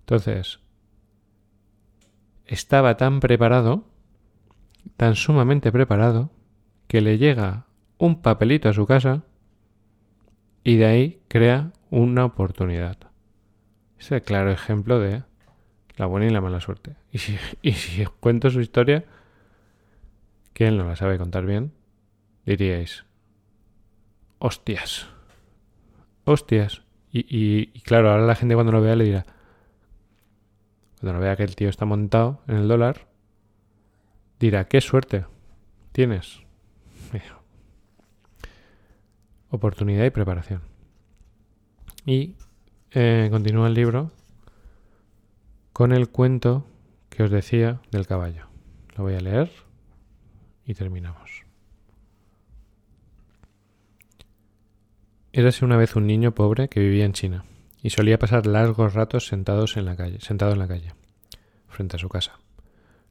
Entonces, 0.00 0.60
estaba 2.46 2.96
tan 2.96 3.20
preparado, 3.20 3.84
tan 4.96 5.14
sumamente 5.14 5.72
preparado, 5.72 6.30
que 6.86 7.00
le 7.00 7.18
llega 7.18 7.66
un 7.98 8.22
papelito 8.22 8.68
a 8.68 8.72
su 8.72 8.86
casa 8.86 9.24
y 10.62 10.76
de 10.76 10.86
ahí 10.86 11.22
crea 11.28 11.72
una 11.90 12.24
oportunidad. 12.24 12.98
Es 13.98 14.10
el 14.12 14.22
claro 14.22 14.50
ejemplo 14.50 14.98
de 14.98 15.22
la 15.96 16.06
buena 16.06 16.26
y 16.26 16.30
la 16.30 16.40
mala 16.40 16.60
suerte. 16.60 16.96
Y 17.12 17.18
si, 17.18 17.38
y 17.62 17.72
si 17.72 18.04
cuento 18.20 18.50
su 18.50 18.60
historia, 18.60 19.04
que 20.52 20.68
él 20.68 20.76
no 20.78 20.88
la 20.88 20.96
sabe 20.96 21.18
contar 21.18 21.44
bien, 21.44 21.72
diríais, 22.46 23.04
hostias, 24.38 25.08
hostias. 26.24 26.82
Y, 27.16 27.66
claro, 27.82 28.10
ahora 28.10 28.26
la 28.26 28.34
gente 28.34 28.54
cuando 28.54 28.72
lo 28.72 28.80
vea 28.80 28.96
le 28.96 29.04
dirá, 29.04 29.26
cuando 31.04 31.20
vea 31.20 31.36
que 31.36 31.42
el 31.42 31.54
tío 31.54 31.68
está 31.68 31.84
montado 31.84 32.40
en 32.48 32.56
el 32.56 32.66
dólar, 32.66 33.06
dirá, 34.40 34.68
qué 34.68 34.80
suerte 34.80 35.26
tienes. 35.92 36.40
Oportunidad 39.50 40.06
y 40.06 40.10
preparación. 40.10 40.62
Y 42.06 42.36
eh, 42.92 43.28
continúa 43.30 43.68
el 43.68 43.74
libro 43.74 44.12
con 45.74 45.92
el 45.92 46.08
cuento 46.08 46.66
que 47.10 47.22
os 47.22 47.30
decía 47.30 47.82
del 47.90 48.06
caballo. 48.06 48.46
Lo 48.96 49.04
voy 49.04 49.14
a 49.14 49.20
leer 49.20 49.52
y 50.64 50.72
terminamos. 50.72 51.44
Érase 55.32 55.66
una 55.66 55.76
vez 55.76 55.96
un 55.96 56.06
niño 56.06 56.34
pobre 56.34 56.68
que 56.68 56.80
vivía 56.80 57.04
en 57.04 57.12
China 57.12 57.44
y 57.84 57.90
solía 57.90 58.18
pasar 58.18 58.46
largos 58.46 58.94
ratos 58.94 59.26
sentados 59.26 59.76
en 59.76 59.84
la 59.84 59.94
calle, 59.94 60.18
sentado 60.20 60.52
en 60.52 60.58
la 60.58 60.66
calle, 60.66 60.94
frente 61.68 61.96
a 61.96 61.98
su 61.98 62.08
casa. 62.08 62.38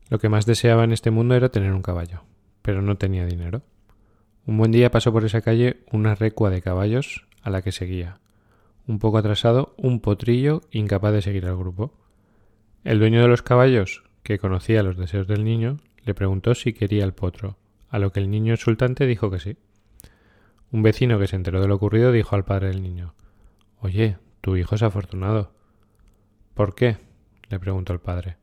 Lo 0.09 0.17
que 0.17 0.29
más 0.29 0.47
deseaba 0.47 0.83
en 0.83 0.91
este 0.91 1.11
mundo 1.11 1.35
era 1.35 1.49
tener 1.49 1.73
un 1.73 1.83
caballo, 1.83 2.23
pero 2.63 2.81
no 2.81 2.97
tenía 2.97 3.23
dinero. 3.27 3.61
Un 4.47 4.57
buen 4.57 4.71
día 4.71 4.89
pasó 4.89 5.13
por 5.13 5.25
esa 5.25 5.41
calle 5.41 5.83
una 5.91 6.15
recua 6.15 6.49
de 6.49 6.63
caballos 6.63 7.27
a 7.43 7.51
la 7.51 7.61
que 7.61 7.71
seguía. 7.71 8.17
Un 8.87 8.97
poco 8.97 9.19
atrasado, 9.19 9.75
un 9.77 9.99
potrillo 9.99 10.61
incapaz 10.71 11.13
de 11.13 11.21
seguir 11.21 11.45
al 11.45 11.55
grupo. 11.55 11.93
El 12.83 12.97
dueño 12.97 13.21
de 13.21 13.27
los 13.27 13.43
caballos, 13.43 14.03
que 14.23 14.39
conocía 14.39 14.81
los 14.81 14.97
deseos 14.97 15.27
del 15.27 15.43
niño, 15.43 15.77
le 16.03 16.15
preguntó 16.15 16.55
si 16.55 16.73
quería 16.73 17.03
el 17.03 17.13
potro, 17.13 17.57
a 17.89 17.99
lo 17.99 18.11
que 18.11 18.21
el 18.21 18.31
niño 18.31 18.53
insultante 18.53 19.05
dijo 19.05 19.29
que 19.29 19.39
sí. 19.39 19.55
Un 20.71 20.81
vecino 20.81 21.19
que 21.19 21.27
se 21.27 21.35
enteró 21.35 21.61
de 21.61 21.67
lo 21.67 21.75
ocurrido 21.75 22.11
dijo 22.11 22.35
al 22.35 22.43
padre 22.43 22.69
del 22.69 22.81
niño 22.81 23.13
Oye, 23.79 24.17
tu 24.43 24.57
hijo 24.57 24.75
es 24.75 24.83
afortunado. 24.83 25.53
¿Por 26.53 26.75
qué? 26.75 26.97
le 27.47 27.59
preguntó 27.59 27.93
el 27.93 28.01
padre. 28.01 28.35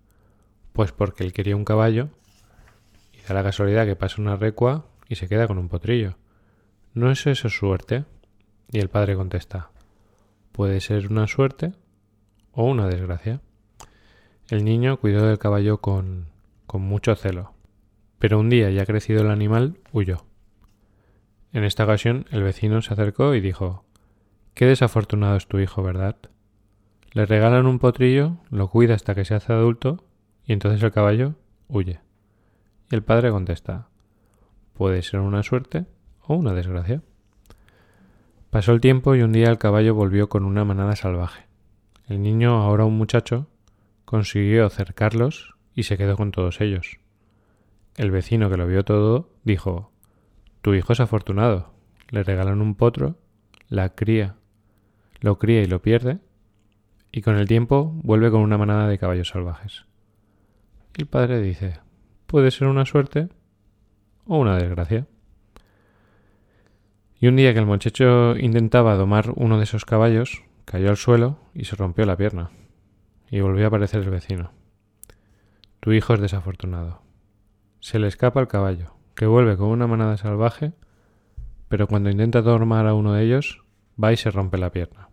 Pues 0.73 0.93
porque 0.93 1.25
él 1.25 1.35
quería 1.35 1.55
un 1.55 1.67
caballo 1.67 2.09
y 3.13 3.21
da 3.29 3.35
la 3.35 3.43
casualidad 3.43 3.85
que 3.85 3.97
pasa 3.97 4.23
una 4.23 4.37
recua 4.37 4.87
y 5.11 5.17
se 5.17 5.29
queda 5.29 5.47
con 5.47 5.59
un 5.59 5.69
potrillo. 5.69 6.17
¿No 6.95 7.11
es 7.11 7.27
eso 7.27 7.51
suerte? 7.51 8.07
Y 8.73 8.79
el 8.79 8.89
padre 8.89 9.15
contesta 9.15 9.73
Puede 10.53 10.81
ser 10.81 11.09
una 11.09 11.27
suerte 11.27 11.75
o 12.53 12.65
una 12.65 12.87
desgracia. 12.87 13.43
El 14.49 14.65
niño 14.65 14.97
cuidó 14.97 15.27
del 15.27 15.39
caballo 15.39 15.83
con 15.83 16.29
con 16.67 16.81
mucho 16.81 17.15
celo. 17.15 17.53
Pero 18.19 18.41
un 18.41 18.49
día 18.49 18.71
ya 18.71 18.87
crecido 18.87 19.21
el 19.21 19.31
animal, 19.31 19.77
huyó. 19.93 20.25
En 21.53 21.65
esta 21.65 21.85
ocasión 21.85 22.25
el 22.31 22.43
vecino 22.43 22.81
se 22.81 22.95
acercó 22.95 23.35
y 23.35 23.43
dijo 23.43 23.85
Qué 24.55 24.67
desafortunado 24.67 25.37
es 25.37 25.47
tu 25.47 25.59
hijo, 25.59 25.83
¿verdad? 25.83 26.17
Le 27.13 27.27
regalan 27.27 27.67
un 27.67 27.79
potrillo, 27.79 28.39
lo 28.51 28.69
cuida 28.69 28.95
hasta 28.95 29.15
que 29.15 29.25
se 29.25 29.35
hace 29.35 29.53
adulto, 29.53 30.05
y 30.45 30.53
entonces 30.53 30.83
el 30.83 30.93
caballo 30.93 31.35
huye. 31.69 32.01
Y 32.91 32.95
el 32.95 33.03
padre 33.03 33.31
contesta 33.31 33.89
Puede 34.75 35.03
ser 35.03 35.21
una 35.21 35.43
suerte 35.43 35.87
o 36.27 36.35
una 36.35 36.55
desgracia. 36.55 37.03
Pasó 38.51 38.73
el 38.73 38.81
tiempo 38.81 39.15
y 39.15 39.23
un 39.23 39.33
día 39.33 39.49
el 39.49 39.59
caballo 39.59 39.95
volvió 39.95 40.29
con 40.29 40.45
una 40.45 40.65
manada 40.65 40.97
salvaje. 40.97 41.47
El 42.09 42.23
niño, 42.23 42.63
ahora 42.63 42.85
un 42.85 42.97
muchacho, 42.97 43.47
consiguió 44.05 44.67
acercarlos 44.67 45.55
y 45.75 45.85
se 45.85 45.97
quedó 45.97 46.17
con 46.17 46.33
todos 46.33 46.61
ellos. 46.61 46.99
El 47.97 48.11
vecino 48.11 48.51
que 48.51 48.57
lo 48.57 48.67
vio 48.67 48.85
todo 48.85 49.31
dijo 49.45 49.93
Tu 50.63 50.75
hijo 50.75 50.93
es 50.93 51.01
afortunado. 51.01 51.73
Le 52.09 52.23
regalan 52.23 52.61
un 52.61 52.75
potro, 52.75 53.17
la 53.69 53.91
cría, 53.91 54.37
lo 55.21 55.39
cría 55.39 55.63
y 55.63 55.67
lo 55.67 55.83
pierde, 55.83 56.19
y 57.13 57.23
con 57.23 57.37
el 57.37 57.49
tiempo 57.49 57.93
vuelve 58.03 58.31
con 58.31 58.41
una 58.41 58.59
manada 58.59 58.89
de 58.89 58.99
caballos 58.99 59.29
salvajes. 59.29 59.87
El 60.95 61.07
padre 61.07 61.41
dice 61.41 61.81
Puede 62.27 62.51
ser 62.51 62.69
una 62.69 62.87
suerte 62.87 63.29
o 64.27 64.39
una 64.39 64.57
desgracia. 64.57 65.07
Y 67.19 67.27
un 67.27 67.37
día 67.37 67.53
que 67.53 67.59
el 67.59 67.67
muchacho 67.67 68.37
intentaba 68.37 68.95
domar 68.95 69.33
uno 69.35 69.59
de 69.59 69.65
esos 69.65 69.85
caballos, 69.85 70.45
cayó 70.65 70.91
al 70.91 70.97
suelo 70.97 71.39
y 71.55 71.65
se 71.65 71.77
rompió 71.77 72.07
la 72.07 72.17
pierna. 72.17 72.51
Y 73.31 73.41
volvió 73.41 73.65
a 73.65 73.69
aparecer 73.69 74.03
el 74.03 74.11
vecino. 74.11 74.53
Tu 75.81 75.93
hijo 75.93 76.15
es 76.15 76.21
desafortunado. 76.21 77.03
Se 77.81 77.99
le 77.99 78.07
escapa 78.07 78.41
el 78.41 78.49
caballo, 78.49 78.95
que 79.15 79.27
vuelve 79.27 79.57
con 79.57 79.69
una 79.69 79.87
manada 79.87 80.17
salvaje, 80.17 80.73
pero 81.69 81.87
cuando 81.87 82.11
intenta 82.11 82.43
dormar 82.43 82.87
a 82.87 82.95
uno 82.95 83.13
de 83.13 83.25
ellos, 83.25 83.63
va 84.03 84.13
y 84.13 84.17
se 84.17 84.31
rompe 84.31 84.59
la 84.59 84.71
pierna. 84.71 85.10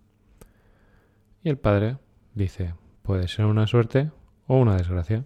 Y 1.47 1.49
el 1.49 1.57
padre 1.57 1.95
dice, 2.33 2.73
puede 3.03 3.29
ser 3.29 3.45
una 3.45 3.67
suerte 3.67 4.11
o 4.47 4.57
una 4.57 4.75
desgracia. 4.75 5.23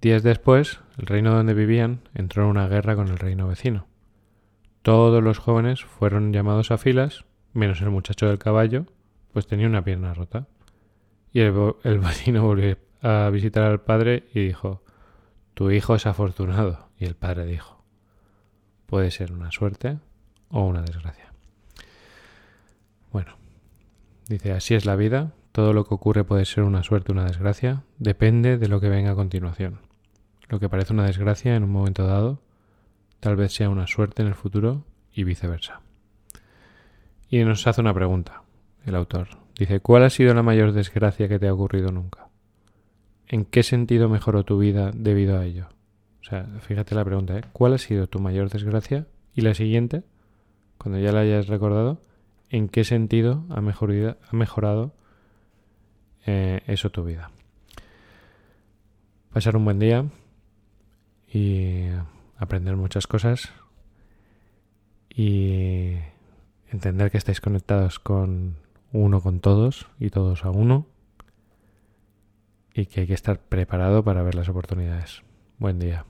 Días 0.00 0.22
después, 0.22 0.80
el 0.96 1.04
reino 1.08 1.34
donde 1.34 1.52
vivían 1.52 2.08
entró 2.14 2.44
en 2.44 2.48
una 2.48 2.68
guerra 2.68 2.96
con 2.96 3.08
el 3.08 3.18
reino 3.18 3.48
vecino. 3.48 3.86
Todos 4.80 5.22
los 5.22 5.38
jóvenes 5.38 5.84
fueron 5.84 6.32
llamados 6.32 6.70
a 6.70 6.78
filas, 6.78 7.26
menos 7.52 7.82
el 7.82 7.90
muchacho 7.90 8.28
del 8.28 8.38
caballo, 8.38 8.86
pues 9.34 9.46
tenía 9.46 9.66
una 9.66 9.84
pierna 9.84 10.14
rota. 10.14 10.46
Y 11.34 11.40
el, 11.40 11.74
el 11.84 11.98
vecino 11.98 12.42
volvió 12.42 12.78
a 13.02 13.28
visitar 13.28 13.64
al 13.64 13.82
padre 13.82 14.24
y 14.32 14.46
dijo, 14.46 14.82
tu 15.52 15.70
hijo 15.70 15.96
es 15.96 16.06
afortunado. 16.06 16.88
Y 16.96 17.04
el 17.04 17.14
padre 17.14 17.44
dijo, 17.44 17.84
puede 18.86 19.10
ser 19.10 19.32
una 19.32 19.52
suerte 19.52 19.98
o 20.48 20.64
una 20.64 20.80
desgracia. 20.80 21.30
Bueno, 23.12 23.36
dice, 24.32 24.52
así 24.52 24.74
es 24.74 24.86
la 24.86 24.96
vida, 24.96 25.32
todo 25.52 25.72
lo 25.72 25.84
que 25.84 25.94
ocurre 25.94 26.24
puede 26.24 26.44
ser 26.44 26.64
una 26.64 26.82
suerte 26.82 27.12
o 27.12 27.14
una 27.14 27.26
desgracia, 27.26 27.84
depende 27.98 28.56
de 28.56 28.68
lo 28.68 28.80
que 28.80 28.88
venga 28.88 29.12
a 29.12 29.14
continuación. 29.14 29.80
Lo 30.48 30.58
que 30.58 30.68
parece 30.68 30.92
una 30.92 31.06
desgracia 31.06 31.54
en 31.54 31.64
un 31.64 31.70
momento 31.70 32.06
dado, 32.06 32.40
tal 33.20 33.36
vez 33.36 33.52
sea 33.52 33.68
una 33.68 33.86
suerte 33.86 34.22
en 34.22 34.28
el 34.28 34.34
futuro 34.34 34.84
y 35.12 35.24
viceversa. 35.24 35.80
Y 37.28 37.44
nos 37.44 37.66
hace 37.66 37.80
una 37.80 37.94
pregunta, 37.94 38.42
el 38.84 38.94
autor. 38.94 39.28
Dice, 39.58 39.80
¿cuál 39.80 40.04
ha 40.04 40.10
sido 40.10 40.34
la 40.34 40.42
mayor 40.42 40.72
desgracia 40.72 41.28
que 41.28 41.38
te 41.38 41.48
ha 41.48 41.54
ocurrido 41.54 41.92
nunca? 41.92 42.28
¿En 43.28 43.44
qué 43.44 43.62
sentido 43.62 44.08
mejoró 44.08 44.44
tu 44.44 44.58
vida 44.58 44.90
debido 44.94 45.38
a 45.38 45.44
ello? 45.44 45.68
O 46.20 46.24
sea, 46.24 46.46
fíjate 46.60 46.94
la 46.94 47.04
pregunta, 47.04 47.36
¿eh? 47.36 47.42
¿Cuál 47.52 47.74
ha 47.74 47.78
sido 47.78 48.06
tu 48.06 48.18
mayor 48.18 48.48
desgracia? 48.48 49.06
Y 49.34 49.42
la 49.42 49.54
siguiente, 49.54 50.02
cuando 50.78 50.98
ya 50.98 51.12
la 51.12 51.20
hayas 51.20 51.48
recordado, 51.48 52.00
¿en 52.52 52.68
qué 52.68 52.84
sentido 52.84 53.44
ha 53.48 53.60
mejorado, 53.62 54.94
eh, 56.26 56.60
eso 56.66 56.90
tu 56.90 57.02
vida? 57.02 57.30
Pasar 59.32 59.56
un 59.56 59.64
buen 59.64 59.78
día 59.78 60.04
y 61.32 61.86
aprender 62.36 62.76
muchas 62.76 63.06
cosas 63.06 63.50
y 65.08 65.94
entender 66.70 67.10
que 67.10 67.16
estáis 67.18 67.40
conectados 67.40 67.98
con 67.98 68.56
uno 68.92 69.22
con 69.22 69.40
todos 69.40 69.88
y 69.98 70.10
todos 70.10 70.44
a 70.44 70.50
uno 70.50 70.86
y 72.74 72.84
que 72.84 73.00
hay 73.00 73.06
que 73.06 73.14
estar 73.14 73.40
preparado 73.40 74.04
para 74.04 74.22
ver 74.22 74.34
las 74.34 74.50
oportunidades. 74.50 75.22
Buen 75.58 75.78
día. 75.78 76.04